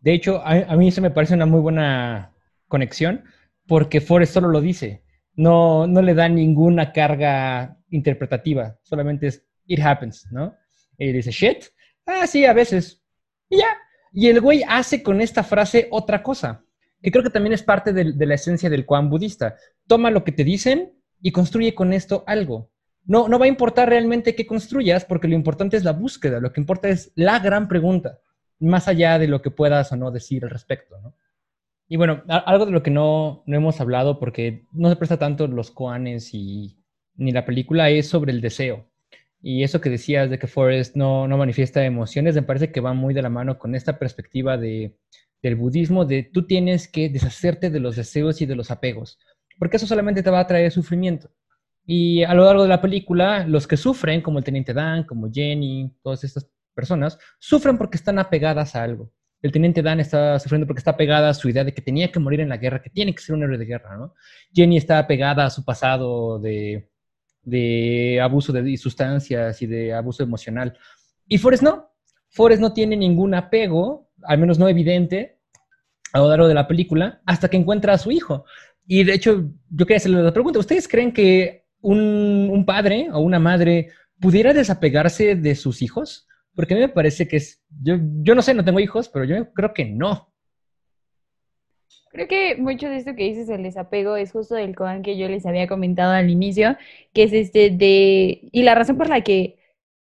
[0.00, 2.32] De hecho, a, a, mí eso me parece una muy buena
[2.66, 3.22] conexión
[3.68, 5.05] porque Forrest solo lo dice.
[5.36, 10.54] No, no le da ninguna carga interpretativa, solamente es it happens, ¿no?
[10.98, 11.64] Y dice shit,
[12.06, 13.02] ah, sí, a veces,
[13.48, 13.76] y ya.
[14.12, 16.64] Y el güey hace con esta frase otra cosa,
[17.02, 19.56] que creo que también es parte de, la esencia del Kwan budista.
[19.86, 22.70] Toma lo que te dicen y construye con esto algo.
[23.04, 26.52] No, no va a importar realmente qué construyas, porque lo importante es la búsqueda, lo
[26.52, 28.18] que importa es la gran pregunta,
[28.58, 31.14] más allá de lo que puedas o no decir al respecto, ¿no?
[31.88, 35.46] Y bueno, algo de lo que no, no hemos hablado, porque no se presta tanto
[35.46, 36.76] los koanes y
[37.14, 38.90] ni la película es sobre el deseo.
[39.40, 42.94] Y eso que decías de que Forrest no, no manifiesta emociones, me parece que va
[42.94, 44.98] muy de la mano con esta perspectiva de,
[45.42, 49.18] del budismo, de tú tienes que deshacerte de los deseos y de los apegos,
[49.58, 51.30] porque eso solamente te va a traer sufrimiento.
[51.86, 55.30] Y a lo largo de la película, los que sufren, como el teniente Dan, como
[55.32, 59.12] Jenny, todas estas personas, sufren porque están apegadas a algo.
[59.46, 62.18] El teniente Dan está sufriendo porque está apegada a su idea de que tenía que
[62.18, 64.12] morir en la guerra, que tiene que ser un héroe de guerra.
[64.52, 66.90] Jenny está apegada a su pasado de,
[67.44, 70.76] de abuso de sustancias y de abuso emocional.
[71.28, 71.92] Y Forrest no.
[72.28, 75.38] Forrest no tiene ningún apego, al menos no evidente,
[76.12, 78.44] a lo largo de la película, hasta que encuentra a su hijo.
[78.84, 80.58] Y de hecho, yo quería hacerle la pregunta.
[80.58, 86.26] ¿Ustedes creen que un, padre o una madre pudiera desapegarse de sus hijos?
[86.56, 89.26] Porque a mí me parece que es, yo, yo no sé, no tengo hijos, pero
[89.26, 90.32] yo creo que no.
[92.10, 95.28] Creo que mucho de esto que dices, el desapego, es justo del Koan que yo
[95.28, 96.76] les había comentado al inicio,
[97.12, 98.48] que es este de...
[98.52, 99.58] Y la razón por la que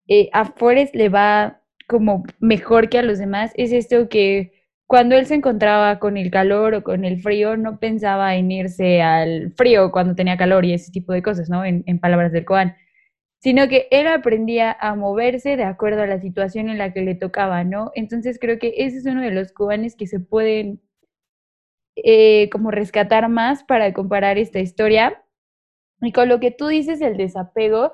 [0.07, 4.53] eh, a Forrest le va como mejor que a los demás es esto que
[4.85, 9.01] cuando él se encontraba con el calor o con el frío, no pensaba en irse
[9.01, 11.65] al frío cuando tenía calor y ese tipo de cosas, ¿no?
[11.65, 12.75] En, en palabras del Koan
[13.43, 17.13] sino que él aprendía a moverse de acuerdo a la situación en la que le
[17.13, 17.91] tocaba, ¿no?
[17.93, 20.81] Entonces creo que ese es uno de los cubanes que se pueden
[21.97, 25.21] eh, como rescatar más para comparar esta historia.
[26.01, 27.91] Y con lo que tú dices, el desapego,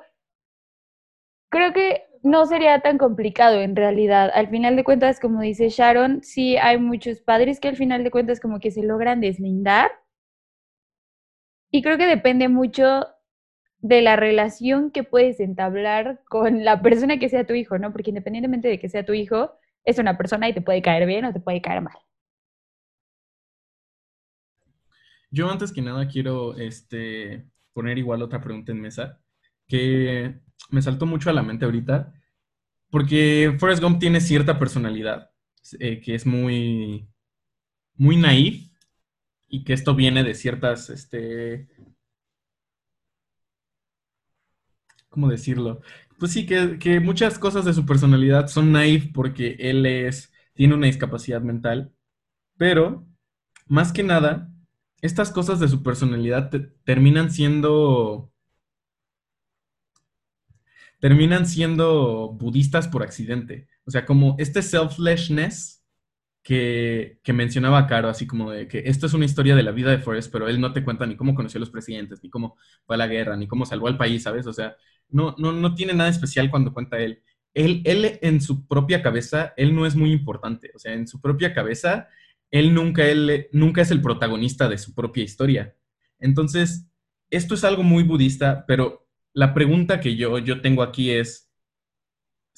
[1.50, 4.30] creo que no sería tan complicado en realidad.
[4.36, 8.12] Al final de cuentas, como dice Sharon, sí hay muchos padres que al final de
[8.12, 9.90] cuentas como que se logran deslindar.
[11.72, 13.08] Y creo que depende mucho
[13.80, 17.92] de la relación que puedes entablar con la persona que sea tu hijo, ¿no?
[17.92, 19.54] Porque independientemente de que sea tu hijo,
[19.86, 21.98] es una persona y te puede caer bien o te puede caer mal.
[25.32, 29.22] Yo antes que nada quiero este, poner igual otra pregunta en mesa,
[29.68, 32.14] que me saltó mucho a la mente ahorita,
[32.90, 35.32] porque Forrest Gump tiene cierta personalidad,
[35.80, 37.08] eh, que es muy,
[37.96, 38.70] muy naif,
[39.48, 41.68] y que esto viene de ciertas este,
[45.10, 45.82] ¿cómo decirlo?
[46.20, 50.88] Pues sí, que, muchas cosas de su personalidad son naive porque él es, tiene una
[50.88, 51.94] discapacidad mental,
[52.58, 53.08] pero
[53.68, 54.52] más que nada,
[55.02, 56.52] estas cosas de su personalidad
[56.84, 58.32] terminan siendo
[61.00, 63.70] terminan siendo budistas por accidente.
[63.86, 65.79] O sea, como este selflessness
[66.50, 70.00] que, mencionaba Caro, así como de que esto es una historia de la vida de
[70.00, 72.96] Forrest, pero él no te cuenta ni cómo conoció a los presidentes, ni cómo fue
[72.96, 74.48] a la guerra, ni cómo salvó al país, ¿sabes?
[74.48, 74.76] O sea,
[75.10, 77.22] no, no, no tiene nada especial cuando cuenta él.
[77.54, 77.84] él.
[77.86, 80.72] Él en su propia cabeza, él no es muy importante.
[80.74, 82.08] O sea, en su propia cabeza,
[82.50, 85.76] él nunca, él nunca es el protagonista de su propia historia.
[86.20, 86.88] Entonces,
[87.30, 91.49] esto es algo muy budista, pero la pregunta que yo, yo tengo aquí es,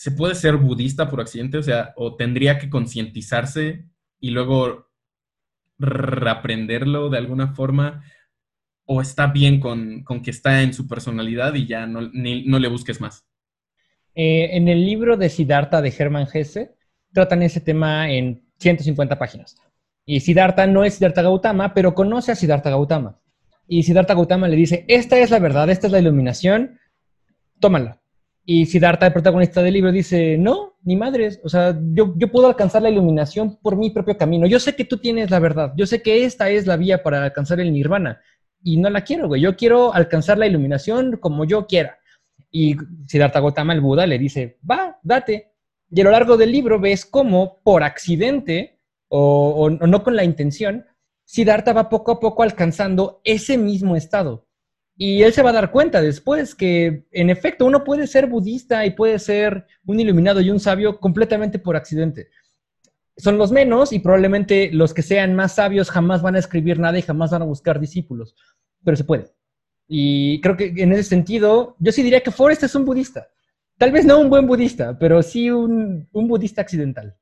[0.01, 1.57] ¿se puede ser budista por accidente?
[1.57, 3.85] O sea, ¿o tendría que concientizarse
[4.19, 4.87] y luego
[5.77, 8.03] reaprenderlo de alguna forma?
[8.93, 12.99] o está bien con, que está en su personalidad y ya no, no le busques
[12.99, 13.25] más?
[14.15, 16.71] Eh, en el libro de Siddhartha de Hermann Hesse
[17.13, 19.55] tratan ese tema en 150 páginas.
[20.05, 23.17] Y Siddhartha no es Siddhartha Gautama, pero conoce a Siddhartha Gautama.
[23.65, 26.77] Y Siddhartha Gautama le dice, esta es la verdad, esta es la iluminación,
[27.61, 28.00] tómala.
[28.53, 32.47] Y Siddhartha, el protagonista del libro, dice, no, ni madres, o sea, yo, yo puedo
[32.47, 34.45] alcanzar la iluminación por mi propio camino.
[34.45, 37.23] Yo sé que tú tienes la verdad, yo sé que esta es la vía para
[37.23, 38.19] alcanzar el nirvana,
[38.61, 39.39] y no la quiero, güey.
[39.41, 41.97] Yo quiero alcanzar la iluminación como yo quiera.
[42.51, 42.75] Y
[43.07, 45.53] Siddhartha Gautama, el Buda, le dice, va, date.
[45.89, 50.85] Y a lo largo del libro ves cómo, por accidente, o, no con la intención,
[51.23, 54.45] Siddhartha va poco a poco alcanzando ese mismo estado.
[54.97, 58.85] Y él se va a dar cuenta después que, en efecto, uno puede ser budista
[58.85, 62.29] y puede ser un iluminado y un sabio completamente por accidente.
[63.17, 66.97] Son los menos y probablemente los que sean más sabios jamás van a escribir nada
[66.97, 68.35] y jamás van a buscar discípulos
[68.83, 69.31] pero se puede.
[69.87, 73.27] Y creo que en ese sentido, yo sí diría que Forrest es un budista.
[73.77, 77.17] Tal vez no un buen budista, pero sí un, budista accidental.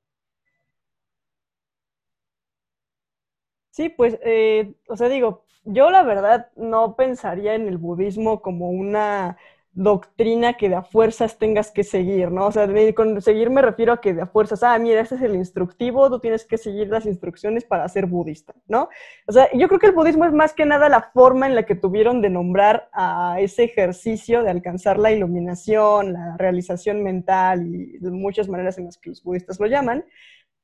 [3.72, 8.70] Sí, pues, eh, o sea, digo, yo la verdad no pensaría en el budismo como
[8.70, 9.38] una
[9.72, 12.47] doctrina que de a fuerzas tengas que seguir, ¿no?
[12.47, 15.22] O sea, con seguir me refiero a que de a fuerzas, ah, mira, este es
[15.22, 18.89] el instructivo, tú tienes que seguir las instrucciones para ser budista, ¿no?
[19.28, 21.63] O sea, yo creo que el budismo es más que nada la forma en la
[21.63, 27.99] que tuvieron de nombrar a ese ejercicio de alcanzar la iluminación, la realización mental y
[27.99, 30.03] de muchas maneras en las que los budistas lo llaman.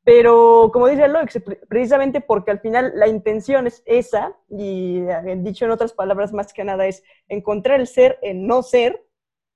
[0.05, 5.65] Pero, como dice Loix, precisamente porque al final la intención es esa, y eh, dicho
[5.65, 9.03] en otras palabras, más que nada es encontrar el ser en no ser,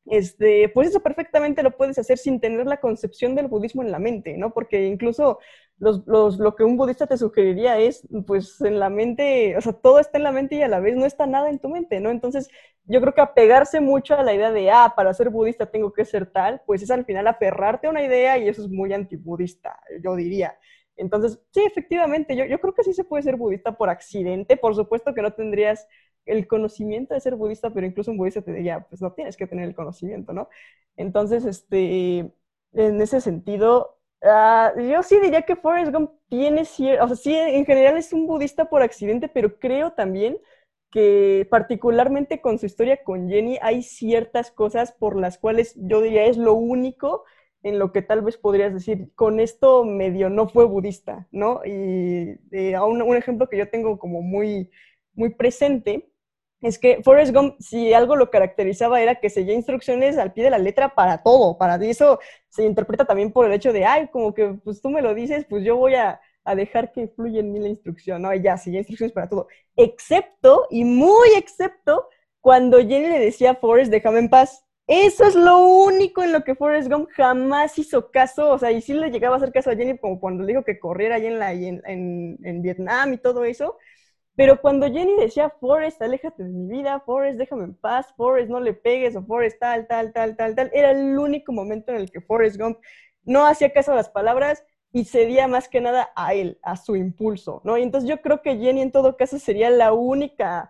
[0.07, 3.99] este, pues eso perfectamente lo puedes hacer sin tener la concepción del budismo en la
[3.99, 4.51] mente, ¿no?
[4.51, 5.37] Porque incluso
[5.80, 9.99] los, lo que un budista te sugeriría es, pues en la mente, o sea, todo
[9.99, 12.09] está en la mente y a la vez no está nada en tu mente, ¿no?
[12.11, 12.49] Entonces,
[12.86, 16.05] yo creo que apegarse mucho a la idea de, ah, para ser budista tengo que
[16.05, 19.80] ser tal, pues es al final aferrarte a una idea y eso es muy antibudista,
[20.03, 20.57] yo diría.
[20.95, 24.57] Entonces, sí, efectivamente, yo, yo creo que sí se puede ser budista por accidente.
[24.57, 25.88] Por supuesto que no tendrías
[26.25, 29.47] el conocimiento de ser budista, pero incluso un budista te diría, pues no tienes que
[29.47, 30.49] tener el conocimiento, ¿no?
[30.97, 32.32] Entonces, este,
[32.73, 37.36] en ese sentido, uh, yo sí diría que Forrest Gump tiene cierto, o sea, sí,
[37.36, 40.38] en general es un budista por accidente, pero creo también
[40.91, 46.26] que particularmente con su historia con Jenny hay ciertas cosas por las cuales yo diría
[46.26, 47.24] es lo único
[47.61, 51.61] en lo que tal vez podrías decir, con esto medio no fue budista, ¿no?
[51.65, 54.72] Y eh, un, un, ejemplo que yo tengo como muy,
[55.13, 56.09] muy presente
[56.62, 60.49] es que Forrest Gump, si algo lo caracterizaba era que seguía instrucciones al pie de
[60.49, 64.34] la letra para todo, para eso se interpreta también por el hecho de, ay, como
[64.34, 66.20] que pues tú me lo dices, pues yo voy a,
[66.55, 68.34] dejar que fluya en mí la instrucción, ¿no?
[68.34, 72.07] Y ya, seguía instrucciones para todo, excepto, y muy excepto,
[72.41, 76.43] cuando Jenny le decía a Forrest, déjame en paz, eso es lo único en lo
[76.43, 79.70] que Forrest Gump jamás hizo caso, o sea, y sí le llegaba a hacer caso
[79.70, 83.43] a Jenny como cuando le dijo que corriera ahí en, la, en Vietnam y todo
[83.43, 83.78] eso,
[84.39, 88.61] pero cuando Jenny decía, Forrest, aléjate de mi vida, Forrest, déjame en paz, Forrest, no
[88.61, 92.09] le pegues, o Forrest, tal, tal, tal, tal, tal, era el único momento en el
[92.09, 92.77] que Forrest Gump
[93.25, 94.63] no hacía caso a las palabras
[94.93, 97.77] y cedía más que nada a él, a su impulso, ¿no?
[97.77, 100.69] Y entonces yo creo que Jenny en todo caso sería la única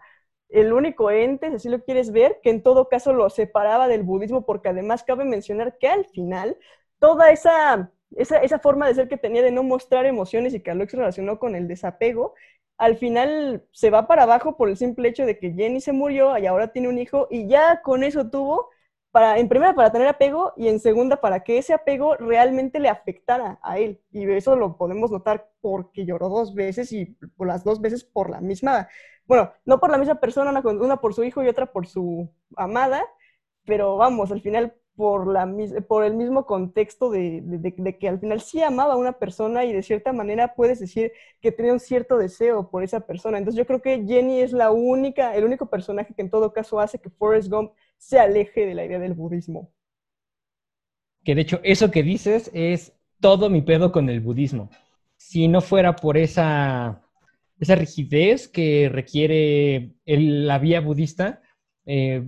[0.50, 4.02] el único ente, si así lo quieres ver, que en todo caso lo separaba del
[4.02, 6.58] budismo, porque además cabe mencionar que al final
[6.98, 10.98] toda esa, esa, forma de ser que tenía de no mostrar emociones y que se
[10.98, 12.34] relacionó con el desapego,
[12.80, 16.38] al final se va para abajo por el simple hecho de que Jenny se murió
[16.38, 18.70] y ahora tiene un hijo y ya con eso tuvo,
[19.12, 22.90] para, en primera para tener apego y en segunda para que ese apego realmente le
[22.90, 24.02] afectara a él.
[24.12, 27.06] Y eso lo podemos notar porque lloró dos veces y
[27.38, 28.88] por las dos veces por la misma
[29.30, 33.06] bueno, no por la misma persona, una, por su hijo y otra por su amada,
[33.64, 35.50] pero vamos, al final por, la,
[35.88, 39.82] por el mismo contexto de, que al final sí amaba a una persona y de
[39.82, 43.38] cierta manera puedes decir que tenía un cierto deseo por esa persona.
[43.38, 46.82] Entonces yo creo que Jenny es la única, el único personaje que en todo caso
[46.82, 49.72] hace que Forrest Gump se aleje de la idea del budismo.
[51.24, 52.92] Que de hecho eso que dices es
[53.22, 54.70] todo mi pedo con el budismo.
[55.16, 57.06] Si no fuera por esa
[57.58, 61.42] esa rigidez que requiere la vía budista,
[61.86, 62.22] eh,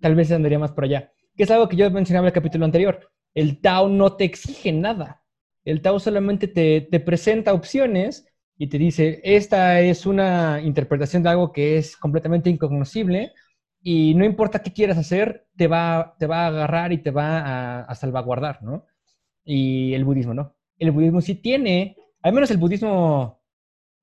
[0.00, 1.12] tal vez andaría más por allá.
[1.40, 3.10] Que es algo que yo mencionaba en el capítulo anterior.
[3.32, 5.22] El Tao no te exige nada.
[5.64, 8.26] El Tao solamente te, te presenta opciones
[8.58, 13.32] y te dice, esta es una interpretación de algo que es completamente incognoscible
[13.80, 17.38] y no importa qué quieras hacer, te va, te va a agarrar y te va
[17.38, 18.84] a, a salvaguardar, ¿no?
[19.42, 20.54] Y el budismo no.
[20.76, 23.40] El budismo sí tiene, al menos el budismo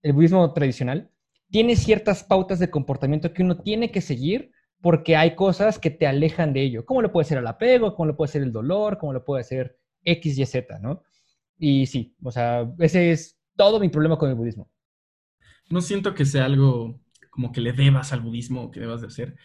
[0.02, 1.12] el budismo tradicional,
[1.52, 6.08] tiene ciertas pautas de comportamiento que uno tiene que seguir porque hay cosas que te
[6.08, 6.86] alejan de ello.
[6.86, 7.96] ¿Cómo lo puede ser el apego?
[7.96, 8.98] ¿Cómo lo puede ser el dolor?
[8.98, 10.80] ¿Cómo lo puede ser X, Y, Z?
[10.80, 11.04] ¿no?
[11.58, 14.70] Y sí, o sea, ese es todo mi problema con el budismo.
[15.70, 17.00] No siento que sea algo
[17.30, 19.36] como que le debas al budismo que debas de hacer,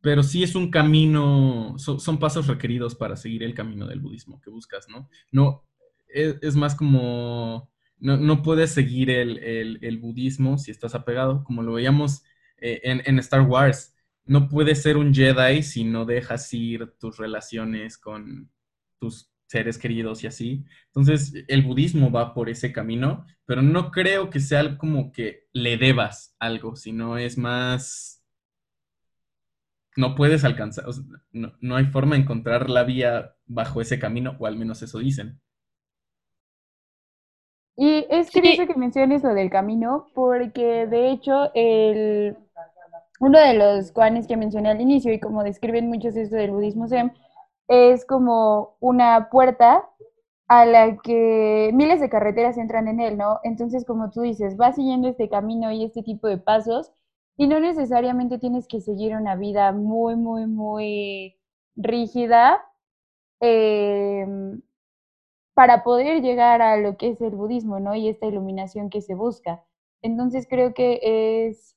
[0.00, 4.50] pero sí es un camino, son, pasos requeridos para seguir el camino del budismo que
[4.50, 5.08] buscas, ¿no?
[5.30, 5.64] No,
[6.08, 7.72] es más como
[8.02, 12.24] no, puedes seguir el, budismo si estás apegado, como lo veíamos
[12.60, 13.94] eh, en, Star Wars.
[14.24, 18.50] No puedes ser un Jedi si no dejas ir tus relaciones con
[18.98, 20.64] tus seres queridos y así.
[20.86, 25.48] Entonces, el budismo va por ese camino, pero no creo que sea algo como que
[25.52, 28.24] le debas algo, sino es más...
[29.94, 30.86] No puedes alcanzar,
[31.32, 34.98] no, no hay forma de encontrar la vía bajo ese camino, o al menos eso
[34.98, 35.38] dicen.
[37.76, 42.36] Y es curioso que menciones lo del camino, porque de hecho el,
[43.22, 46.88] uno de los guanes que mencioné al inicio y como describen muchos esto del budismo
[46.88, 47.12] zen,
[47.68, 49.88] es como una puerta
[50.48, 53.38] a la que miles de carreteras entran en él, ¿no?
[53.44, 56.92] Entonces, como tú dices, vas siguiendo este camino y este tipo de pasos
[57.36, 61.36] y no necesariamente tienes que seguir una vida muy, muy, muy
[61.76, 62.60] rígida.
[63.40, 64.26] Eh,
[65.54, 67.94] para poder llegar a lo que es el budismo, ¿no?
[67.94, 69.64] Y esta iluminación que se busca.
[70.02, 70.98] Entonces creo que
[71.48, 71.76] es,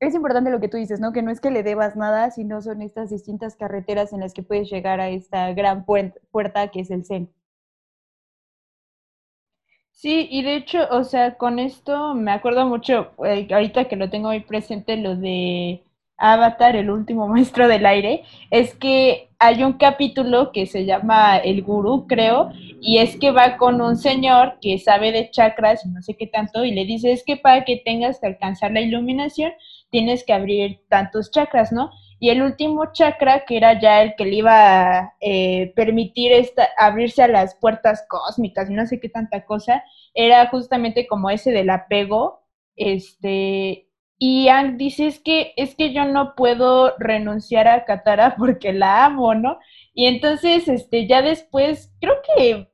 [0.00, 1.12] es importante lo que tú dices, ¿no?
[1.12, 4.42] Que no es que le debas nada, sino son estas distintas carreteras en las que
[4.42, 7.30] puedes llegar a esta gran puerta que es el Zen.
[9.92, 14.10] Sí, y de hecho, o sea, con esto me acuerdo mucho, eh, ahorita que lo
[14.10, 15.82] tengo muy presente, lo de
[16.18, 21.62] Avatar, el último maestro del aire, es que hay un capítulo que se llama El
[21.62, 26.02] Gurú, creo, y es que va con un señor que sabe de chakras y no
[26.02, 29.52] sé qué tanto, y le dice, es que para que tengas que alcanzar la iluminación,
[29.90, 31.90] tienes que abrir tantos chakras, ¿no?
[32.18, 36.68] Y el último chakra, que era ya el que le iba a eh, permitir esta,
[36.78, 39.84] abrirse a las puertas cósmicas no sé qué tanta cosa,
[40.14, 42.42] era justamente como ese del apego,
[42.76, 43.86] este,
[44.18, 49.04] y Ang dice, es que, es que yo no puedo renunciar a Katara porque la
[49.04, 49.58] amo, ¿no?
[49.94, 52.68] Y entonces, este, ya después, creo que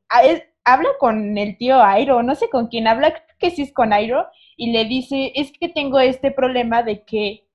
[0.64, 3.92] habla con el tío Airo, no sé con quién habla, creo que sí es con
[3.92, 4.26] Airo,
[4.56, 7.46] y le dice, es que tengo este problema de que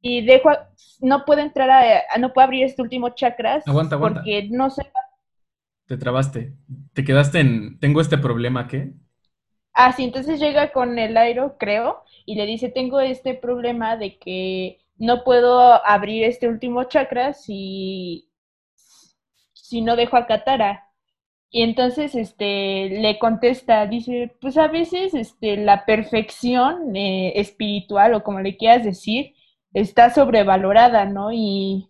[0.00, 0.50] y dejo,
[1.00, 3.66] no puedo entrar a, no puedo abrir este último chakras.
[3.66, 4.20] Aguanta, aguanta.
[4.20, 4.82] Porque no sé.
[5.86, 6.54] Te trabaste.
[6.92, 8.92] Te quedaste en, tengo este problema, ¿qué?
[9.72, 14.18] Ah, sí, entonces llega con el airo, creo, y le dice, tengo este problema de
[14.18, 18.28] que no puedo abrir este último chakra si,
[19.52, 20.87] si no dejo a Katara.
[21.50, 28.22] Y entonces este, le contesta, dice, pues a veces este, la perfección eh, espiritual o
[28.22, 29.34] como le quieras decir,
[29.72, 31.32] está sobrevalorada, ¿no?
[31.32, 31.88] Y,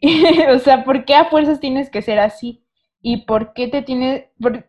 [0.54, 2.62] o sea, ¿por qué a fuerzas tienes que ser así?
[3.00, 4.26] ¿Y por qué te tienes,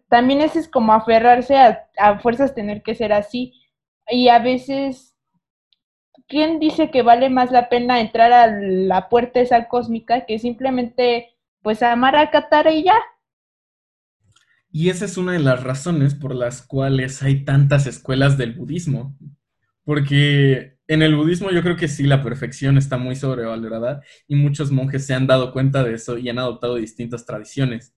[0.09, 3.53] también ese es como aferrarse a, a fuerzas tener que ser así?
[4.09, 5.15] Y a veces,
[6.27, 11.35] ¿quién dice que vale más la pena entrar a la puerta esa cósmica que simplemente,
[11.61, 12.95] pues, amar a Katara y ya?
[14.71, 19.17] Y esa es una de las razones por las cuales hay tantas escuelas del budismo.
[19.83, 24.71] Porque en el budismo yo creo que sí, la perfección está muy sobrevalorada y muchos
[24.71, 27.95] monjes se han dado cuenta de eso y han adoptado distintas tradiciones.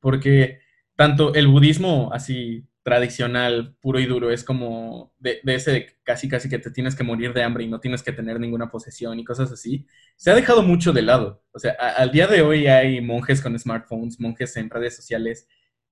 [0.00, 0.60] Porque
[0.96, 6.60] tanto el budismo así tradicional, puro y duro, es como de, ese casi casi que
[6.60, 9.50] te tienes que morir de hambre y no tienes que tener ninguna posesión y cosas
[9.50, 11.42] así, se ha dejado mucho de lado.
[11.52, 15.48] O sea, al día de hoy hay monjes con smartphones, monjes en redes sociales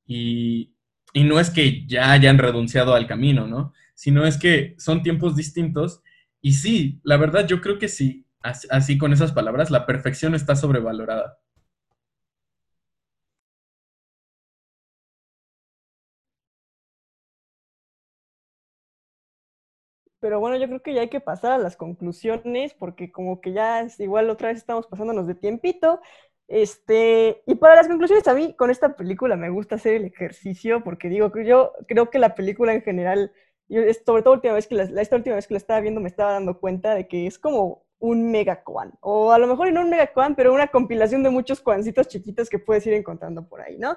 [0.07, 0.72] y,
[1.14, 3.72] no es que ya hayan renunciado al camino, ¿no?
[3.94, 6.02] Sino es que son tiempos distintos
[6.40, 10.57] y sí, la verdad yo creo que sí, así, con esas palabras, la perfección está
[10.57, 11.38] sobrevalorada.
[20.20, 23.52] Pero bueno, yo creo que ya hay que pasar a las conclusiones, porque como que
[23.52, 26.00] ya igual otra vez estamos pasándonos de tiempito.
[26.47, 30.84] Este, y para las conclusiones, a mí con esta película me gusta hacer el ejercicio
[30.84, 33.32] porque digo que yo creo que la película en general,
[33.68, 36.09] yo, sobre todo última vez que la, esta última vez que la estaba viendo me
[36.09, 39.80] estaba dando cuenta de que es como un mega quan, o a lo mejor no
[39.80, 43.62] un mega quan, pero una compilación de muchos cuancitos chiquitos que puedes ir encontrando por
[43.62, 43.97] ahí, ¿no?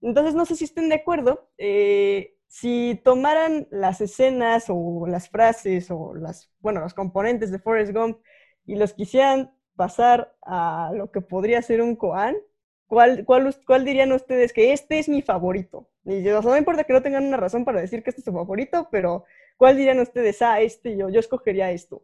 [0.00, 5.90] Entonces no sé si estén de acuerdo, eh, si tomaran las escenas o las frases
[5.90, 8.18] o las, bueno, los componentes de Forrest Gump
[8.66, 12.36] y los quisieran pasar a lo que podría ser un koan,
[12.86, 15.88] ¿cuál, cuál, dirían ustedes que este es mi favorito?
[16.04, 19.24] No importa que no tengan una razón para decir que este es su favorito, pero
[19.56, 20.42] ¿cuál dirían ustedes?
[20.42, 22.02] Ah, este yo, yo escogería esto.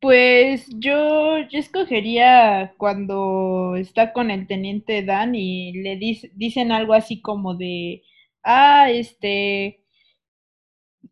[0.00, 5.98] Pues yo, yo escogería cuando está con el teniente Dan y le
[6.34, 8.02] dicen algo así como de,
[8.42, 9.84] ah, este,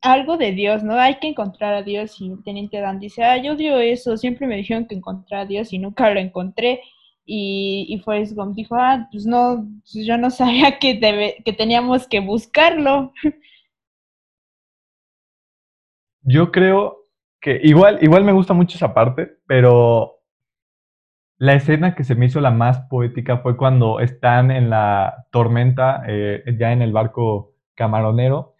[0.00, 0.94] algo de Dios, ¿no?
[0.94, 4.56] Hay que encontrar a Dios y Teniente Dan dice, ah, yo odio eso, siempre me
[4.56, 6.80] dijeron que encontrar a Dios y nunca lo encontré.
[7.26, 11.00] Y, y Forrest Gump dijo, ah, pues no, pues yo no sabía que,
[11.44, 13.12] que teníamos que buscarlo.
[16.22, 17.04] Yo creo
[17.40, 20.14] que igual, igual me gusta mucho esa parte, pero
[21.36, 26.02] la escena que se me hizo la más poética fue cuando están en la tormenta,
[26.06, 28.53] eh, ya en el barco camaronero,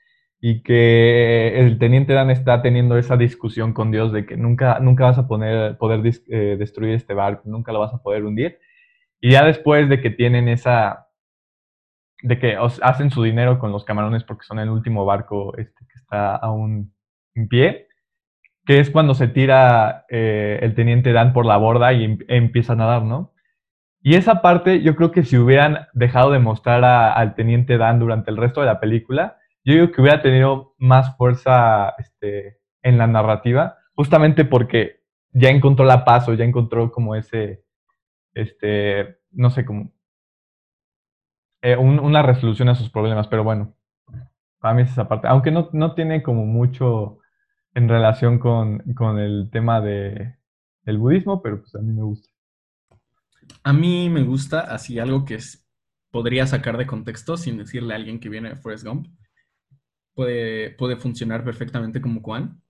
[0.47, 5.05] y que el teniente Dan está teniendo esa discusión con Dios de que nunca, nunca
[5.05, 8.59] vas a poner, poder eh, destruir este barco, nunca lo vas a poder hundir.
[9.23, 11.09] Y ya después de que tienen esa,
[12.21, 15.95] de que hacen su dinero con los camarones porque son el último barco este, que
[15.99, 16.93] está aún
[17.35, 17.89] en pie,
[18.67, 22.75] que es cuando se tira eh, el teniente Dan por la borda y em, empieza
[22.75, 23.33] a nadar, ¿no?
[24.03, 28.31] Y esa parte yo creo que si hubieran dejado de mostrar al teniente Dan durante
[28.31, 33.07] el resto de la película, yo digo que hubiera tenido más fuerza este, en la
[33.07, 35.01] narrativa, justamente porque
[35.33, 37.65] ya encontró la paz o ya encontró como ese,
[38.35, 39.91] este, no sé, como
[41.63, 43.75] eh, una resolución a sus problemas, pero bueno,
[44.61, 47.19] para mí es esa parte, aunque no, no tiene como mucho
[47.73, 50.37] en relación con, con el tema de,
[50.83, 52.29] del budismo, pero pues a mí me gusta.
[53.63, 55.39] A mí me gusta así algo que
[56.11, 59.07] podría sacar de contexto sin decirle a alguien que viene de Forrest Gump
[60.15, 62.61] puede, puede funcionar perfectamente como Quan.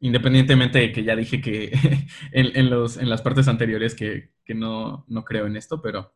[0.00, 1.72] Independientemente de que ya dije que
[2.32, 6.12] en, los, en las partes anteriores que, no, no, creo en esto, pero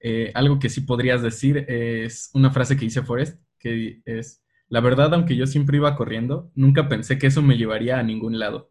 [0.00, 4.80] eh, algo que sí podrías decir es una frase que dice Forrest, que es, la
[4.80, 8.70] verdad, aunque yo siempre iba corriendo, nunca pensé que eso me llevaría a ningún lado.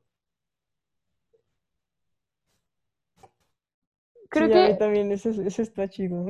[4.30, 6.26] Creo que también ese, ese está chido.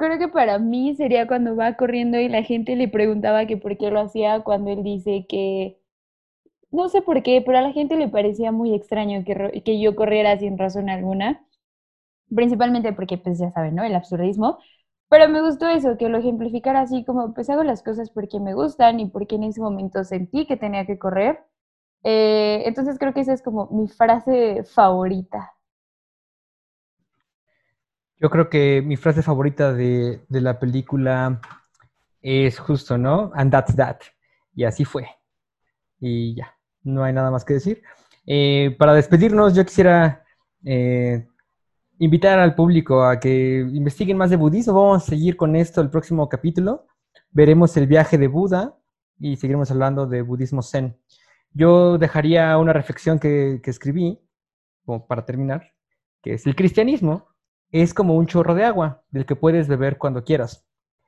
[0.00, 3.78] Creo que para mí sería cuando va corriendo y la gente le preguntaba que por
[3.78, 5.78] qué lo hacía cuando él dice que,
[6.72, 9.96] no sé por qué, pero a la gente le parecía muy extraño que, que yo
[9.96, 11.44] corriera sin razón alguna,
[12.34, 13.84] principalmente porque, pues ya saben, ¿no?
[13.84, 14.58] El absurdismo,
[15.10, 18.54] Pero me gustó eso, que lo ejemplificara así como, pues hago las cosas porque me
[18.54, 21.40] gustan y porque en ese momento sentí que tenía que correr.
[22.04, 25.52] Eh, entonces creo que esa es como mi frase favorita.
[28.20, 31.40] Yo creo que mi frase favorita de, de la película
[32.20, 33.30] es justo, ¿no?
[33.34, 33.96] And that's that.
[34.54, 35.08] Y así fue.
[35.98, 37.82] Y ya, no hay nada más que decir.
[38.26, 40.22] Eh, para despedirnos, yo quisiera
[40.66, 41.26] eh,
[41.98, 44.74] invitar al público a que investiguen más de budismo.
[44.74, 46.86] Vamos a seguir con esto el próximo capítulo.
[47.30, 48.76] Veremos el viaje de Buda
[49.18, 50.94] y seguiremos hablando de budismo zen.
[51.54, 54.20] Yo dejaría una reflexión que, que escribí,
[54.84, 55.72] como para terminar,
[56.22, 57.29] que es el cristianismo
[57.72, 60.66] es como un chorro de agua del que puedes beber cuando quieras.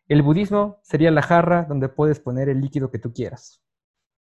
[0.08, 3.62] El budismo sería la jarra donde puedes poner el líquido que tú quieras.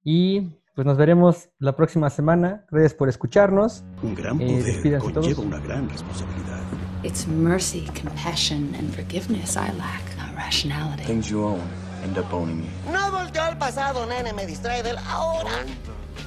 [0.03, 2.65] Y pues nos veremos la próxima semana.
[2.71, 3.85] Gracias por escucharnos.
[4.03, 6.63] Un gran eh, poder conlleva una gran responsabilidad.
[7.03, 11.05] It's mercy, compassion and forgiveness I lack, not rationality.
[11.05, 11.61] Things you own
[12.03, 12.93] end up owning you.
[12.93, 15.51] No volteo al pasado, nene, me distrae del ahora.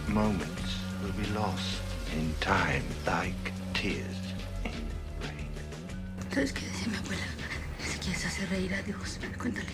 [0.08, 1.82] Moments will be lost
[2.14, 4.21] in time like tears.
[6.34, 7.26] ¿Sabes qué decía mi abuela?
[7.86, 9.68] Si quieres hacer reír a Dios, cuéntale